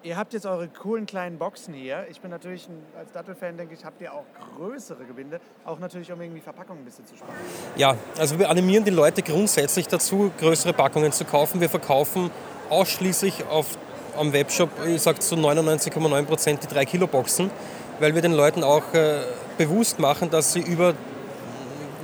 Ihr 0.03 0.17
habt 0.17 0.33
jetzt 0.33 0.47
eure 0.47 0.67
coolen 0.67 1.05
kleinen 1.05 1.37
Boxen 1.37 1.75
hier. 1.75 2.07
Ich 2.09 2.21
bin 2.21 2.31
natürlich 2.31 2.67
ein, 2.67 2.81
als 2.97 3.11
Dattel-Fan, 3.11 3.55
denke 3.55 3.75
ich, 3.75 3.85
habt 3.85 4.01
ihr 4.01 4.11
auch 4.11 4.25
größere 4.57 5.03
Gewinde, 5.05 5.39
auch 5.63 5.77
natürlich, 5.77 6.11
um 6.11 6.19
irgendwie 6.19 6.41
Verpackungen 6.41 6.81
ein 6.81 6.85
bisschen 6.85 7.05
zu 7.05 7.15
sparen. 7.15 7.35
Ja, 7.75 7.95
also 8.17 8.39
wir 8.39 8.49
animieren 8.49 8.83
die 8.83 8.89
Leute 8.89 9.21
grundsätzlich 9.21 9.87
dazu, 9.87 10.31
größere 10.39 10.73
Packungen 10.73 11.11
zu 11.11 11.23
kaufen. 11.23 11.61
Wir 11.61 11.69
verkaufen 11.69 12.31
ausschließlich 12.71 13.45
auf, 13.45 13.77
am 14.17 14.33
Webshop, 14.33 14.69
ich 14.87 15.03
sage 15.03 15.19
zu 15.19 15.35
99,9 15.35 16.25
Prozent 16.25 16.63
die 16.63 16.75
3-Kilo-Boxen, 16.75 17.51
weil 17.99 18.15
wir 18.15 18.23
den 18.23 18.33
Leuten 18.33 18.63
auch 18.63 18.95
äh, 18.95 19.19
bewusst 19.59 19.99
machen, 19.99 20.31
dass 20.31 20.53
sie 20.53 20.61
über 20.61 20.95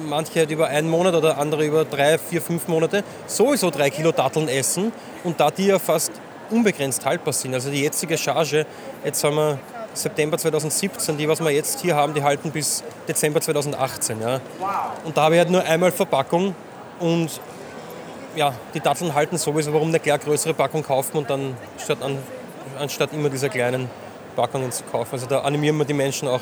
manche 0.08 0.38
halt 0.38 0.52
über 0.52 0.68
einen 0.68 0.88
Monat 0.88 1.16
oder 1.16 1.40
andere 1.40 1.66
über 1.66 1.84
drei, 1.84 2.20
vier, 2.20 2.44
fünf 2.44 2.68
Monate 2.68 3.04
sowieso 3.26 3.72
drei 3.72 3.90
Kilo 3.90 4.12
Datteln 4.12 4.48
essen 4.48 4.92
und 5.24 5.40
da 5.40 5.50
die 5.50 5.66
ja 5.66 5.80
fast 5.80 6.12
unbegrenzt 6.50 7.06
haltbar 7.06 7.34
sind. 7.34 7.54
Also 7.54 7.70
die 7.70 7.82
jetzige 7.82 8.18
Charge, 8.18 8.66
jetzt 9.04 9.24
haben 9.24 9.36
wir 9.36 9.60
September 9.94 10.38
2017, 10.38 11.18
die, 11.18 11.28
was 11.28 11.40
wir 11.40 11.50
jetzt 11.52 11.82
hier 11.82 11.96
haben, 11.96 12.14
die 12.14 12.24
halten 12.24 12.52
bis 12.52 12.84
Dezember 13.08 13.42
2018. 13.42 14.22
Ja. 14.22 14.42
Und 15.04 15.18
da 15.18 15.24
habe 15.24 15.36
ich 15.36 15.40
halt 15.40 15.50
nur 15.50 15.64
einmal 15.64 15.92
Verpackung 15.92 16.56
und 17.00 17.42
ja, 18.36 18.54
die 18.74 18.80
Datteln 18.80 19.14
halten 19.16 19.38
sowieso, 19.38 19.74
warum 19.74 19.88
eine 19.90 20.00
klar 20.00 20.20
größere 20.20 20.54
Packung 20.54 20.84
kaufen 20.84 21.18
und 21.18 21.30
dann 21.30 21.58
statt 21.84 22.02
an, 22.02 22.18
anstatt 22.80 23.12
immer 23.14 23.30
diese 23.30 23.50
kleinen 23.50 23.90
Packungen 24.36 24.72
zu 24.72 24.84
kaufen. 24.84 25.10
Also 25.14 25.26
da 25.26 25.40
animieren 25.40 25.78
wir 25.78 25.86
die 25.86 25.94
Menschen 25.94 26.28
auch 26.28 26.42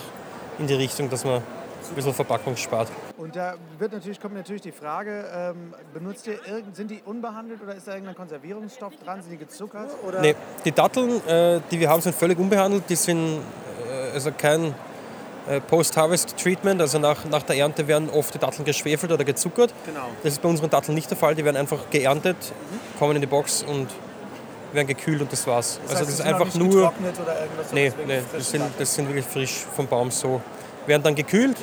in 0.60 0.68
die 0.68 0.74
Richtung, 0.74 1.10
dass 1.10 1.24
man 1.24 1.41
ein 1.89 1.95
bisschen 1.95 2.13
Verpackung 2.13 2.56
spart. 2.56 2.89
Und 3.17 3.36
da 3.36 3.56
wird 3.78 3.93
natürlich, 3.93 4.19
kommt 4.19 4.36
natürlich 4.36 4.62
die 4.62 4.71
Frage, 4.71 5.26
ähm, 5.34 5.74
benutzt 5.93 6.28
ihr 6.28 6.39
irgend, 6.48 6.76
sind 6.76 6.91
die 6.91 7.02
unbehandelt 7.06 7.62
oder 7.62 7.76
ist 7.76 7.88
da 7.88 7.93
irgendein 7.93 8.15
Konservierungsstoff 8.15 8.93
dran? 9.04 9.21
Sind 9.21 9.32
die 9.32 9.38
gezuckert? 9.38 9.89
Oder? 10.08 10.21
Nee, 10.21 10.36
die 10.63 10.71
Datteln, 10.71 11.26
äh, 11.28 11.62
die 11.71 11.80
wir 11.80 11.89
haben, 11.89 12.02
sind 12.02 12.15
völlig 12.15 12.38
unbehandelt. 12.38 12.84
Die 12.89 12.95
sind 12.95 13.39
äh, 13.89 14.13
also 14.13 14.32
kein 14.32 14.74
äh, 15.48 15.62
Post-Harvest-Treatment, 15.62 16.82
also 16.82 16.98
nach, 16.98 17.24
nach 17.26 17.43
der 17.43 17.58
Ernte 17.58 17.88
werden 17.88 18.10
oft 18.10 18.34
die 18.34 18.39
Datteln 18.39 18.65
geschwefelt 18.65 19.12
oder 19.12 19.24
gezuckert. 19.24 19.74
Genau. 19.86 20.08
Das 20.24 20.34
ist 20.34 20.41
bei 20.41 20.50
unseren 20.50 20.69
Datteln 20.69 20.95
nicht 20.95 21.10
der 21.10 21.17
Fall. 21.17 21.36
Die 21.36 21.45
werden 21.45 21.58
einfach 21.58 21.89
geerntet, 21.91 22.38
kommen 22.98 23.15
in 23.15 23.21
die 23.21 23.28
Box 23.28 23.63
und 23.63 23.88
werden 24.74 24.88
gekühlt 24.88 25.21
und 25.21 25.32
das 25.32 25.45
war's. 25.45 25.80
Das 25.84 25.91
also 25.91 26.00
heißt, 26.00 26.02
das 26.02 26.15
die 26.17 26.30
ist 26.30 26.41
einfach 26.41 26.56
nur. 26.56 26.76
oder 26.76 26.93
Nee, 27.71 27.93
nee, 28.08 28.21
das 28.34 28.50
sind, 28.50 28.63
das 28.78 28.95
sind 28.95 29.08
wirklich 29.08 29.26
frisch 29.26 29.65
vom 29.76 29.88
Baum 29.88 30.10
so. 30.12 30.41
Werden 30.88 31.04
dann 31.04 31.15
gekühlt 31.15 31.58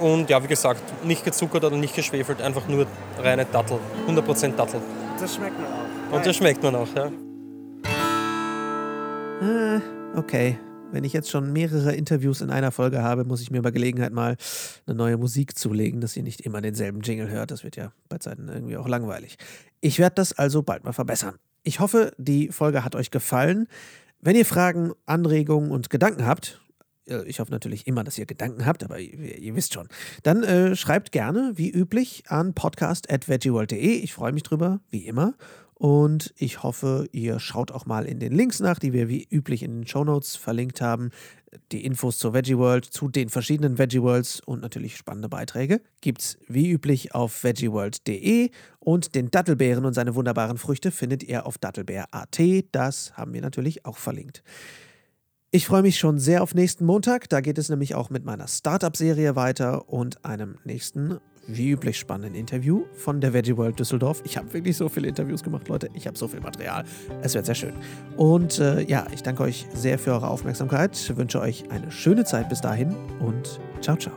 und 0.00 0.30
ja, 0.30 0.42
wie 0.42 0.48
gesagt, 0.48 0.82
nicht 1.04 1.24
gezuckert 1.24 1.64
oder 1.64 1.76
nicht 1.76 1.94
geschwefelt, 1.94 2.40
einfach 2.42 2.66
nur 2.66 2.86
reine 3.18 3.44
Dattel, 3.44 3.78
100% 4.08 4.56
Dattel. 4.56 4.80
Das 5.20 5.34
schmeckt 5.34 5.58
man 5.60 5.66
auch. 5.66 6.16
Und 6.16 6.26
das 6.26 6.36
schmeckt 6.36 6.62
man 6.62 6.74
auch, 6.74 6.88
ja. 6.94 7.06
Äh, 9.42 9.80
okay. 10.16 10.58
Wenn 10.92 11.04
ich 11.04 11.12
jetzt 11.12 11.30
schon 11.30 11.52
mehrere 11.52 11.94
Interviews 11.94 12.40
in 12.40 12.50
einer 12.50 12.72
Folge 12.72 13.00
habe, 13.00 13.24
muss 13.24 13.40
ich 13.40 13.52
mir 13.52 13.62
bei 13.62 13.70
Gelegenheit 13.70 14.12
mal 14.12 14.36
eine 14.86 14.96
neue 14.96 15.16
Musik 15.16 15.56
zulegen, 15.56 16.00
dass 16.00 16.16
ihr 16.16 16.24
nicht 16.24 16.40
immer 16.40 16.60
denselben 16.60 17.00
Jingle 17.02 17.30
hört. 17.30 17.52
Das 17.52 17.62
wird 17.62 17.76
ja 17.76 17.92
bei 18.08 18.18
Zeiten 18.18 18.48
irgendwie 18.48 18.76
auch 18.76 18.88
langweilig. 18.88 19.36
Ich 19.80 20.00
werde 20.00 20.16
das 20.16 20.32
also 20.32 20.62
bald 20.62 20.82
mal 20.82 20.92
verbessern. 20.92 21.36
Ich 21.62 21.78
hoffe, 21.78 22.12
die 22.18 22.48
Folge 22.48 22.84
hat 22.84 22.96
euch 22.96 23.12
gefallen. 23.12 23.68
Wenn 24.20 24.34
ihr 24.34 24.44
Fragen, 24.44 24.92
Anregungen 25.06 25.70
und 25.70 25.90
Gedanken 25.90 26.26
habt, 26.26 26.59
ich 27.26 27.40
hoffe 27.40 27.50
natürlich 27.50 27.86
immer, 27.86 28.04
dass 28.04 28.18
ihr 28.18 28.26
Gedanken 28.26 28.66
habt, 28.66 28.84
aber 28.84 28.98
ihr, 28.98 29.38
ihr 29.38 29.56
wisst 29.56 29.74
schon. 29.74 29.88
Dann 30.22 30.42
äh, 30.42 30.76
schreibt 30.76 31.12
gerne, 31.12 31.52
wie 31.56 31.70
üblich, 31.70 32.24
an 32.28 32.54
podcast.veggieworld.de. 32.54 33.78
Ich 33.78 34.14
freue 34.14 34.32
mich 34.32 34.42
drüber, 34.42 34.80
wie 34.90 35.06
immer. 35.06 35.34
Und 35.80 36.34
ich 36.36 36.62
hoffe, 36.62 37.08
ihr 37.10 37.40
schaut 37.40 37.70
auch 37.72 37.86
mal 37.86 38.04
in 38.04 38.20
den 38.20 38.32
Links 38.32 38.60
nach, 38.60 38.78
die 38.78 38.92
wir 38.92 39.08
wie 39.08 39.26
üblich 39.30 39.62
in 39.62 39.78
den 39.78 39.86
Shownotes 39.86 40.36
verlinkt 40.36 40.82
haben. 40.82 41.10
Die 41.72 41.86
Infos 41.86 42.18
zur 42.18 42.34
Veggie 42.34 42.58
World, 42.58 42.84
zu 42.84 43.08
den 43.08 43.30
verschiedenen 43.30 43.78
Veggie 43.78 44.02
Worlds 44.02 44.40
und 44.40 44.60
natürlich 44.60 44.98
spannende 44.98 45.30
Beiträge 45.30 45.80
gibt's 46.02 46.36
wie 46.48 46.70
üblich 46.70 47.14
auf 47.14 47.42
veggieworld.de 47.42 48.50
und 48.78 49.14
den 49.14 49.30
Dattelbeeren 49.30 49.86
und 49.86 49.94
seine 49.94 50.14
wunderbaren 50.14 50.58
Früchte 50.58 50.90
findet 50.90 51.22
ihr 51.22 51.46
auf 51.46 51.56
dattelbeer.at. 51.56 52.40
Das 52.72 53.16
haben 53.16 53.32
wir 53.32 53.40
natürlich 53.40 53.86
auch 53.86 53.96
verlinkt. 53.96 54.42
Ich 55.52 55.66
freue 55.66 55.82
mich 55.82 55.98
schon 55.98 56.20
sehr 56.20 56.44
auf 56.44 56.54
nächsten 56.54 56.84
Montag. 56.84 57.28
Da 57.28 57.40
geht 57.40 57.58
es 57.58 57.68
nämlich 57.68 57.96
auch 57.96 58.08
mit 58.08 58.24
meiner 58.24 58.46
Startup-Serie 58.46 59.34
weiter 59.34 59.88
und 59.88 60.24
einem 60.24 60.58
nächsten, 60.62 61.18
wie 61.48 61.70
üblich, 61.70 61.98
spannenden 61.98 62.36
Interview 62.36 62.84
von 62.92 63.20
der 63.20 63.32
Veggie 63.32 63.56
World 63.56 63.80
Düsseldorf. 63.80 64.22
Ich 64.24 64.36
habe 64.36 64.52
wirklich 64.54 64.76
so 64.76 64.88
viele 64.88 65.08
Interviews 65.08 65.42
gemacht, 65.42 65.66
Leute. 65.66 65.88
Ich 65.94 66.06
habe 66.06 66.16
so 66.16 66.28
viel 66.28 66.38
Material. 66.38 66.84
Es 67.22 67.34
wird 67.34 67.46
sehr 67.46 67.56
schön. 67.56 67.74
Und 68.16 68.60
äh, 68.60 68.82
ja, 68.82 69.08
ich 69.12 69.24
danke 69.24 69.42
euch 69.42 69.66
sehr 69.74 69.98
für 69.98 70.12
eure 70.12 70.28
Aufmerksamkeit, 70.28 71.16
wünsche 71.16 71.40
euch 71.40 71.68
eine 71.68 71.90
schöne 71.90 72.24
Zeit 72.24 72.48
bis 72.48 72.60
dahin 72.60 72.94
und 73.18 73.58
ciao, 73.80 73.96
ciao. 73.96 74.14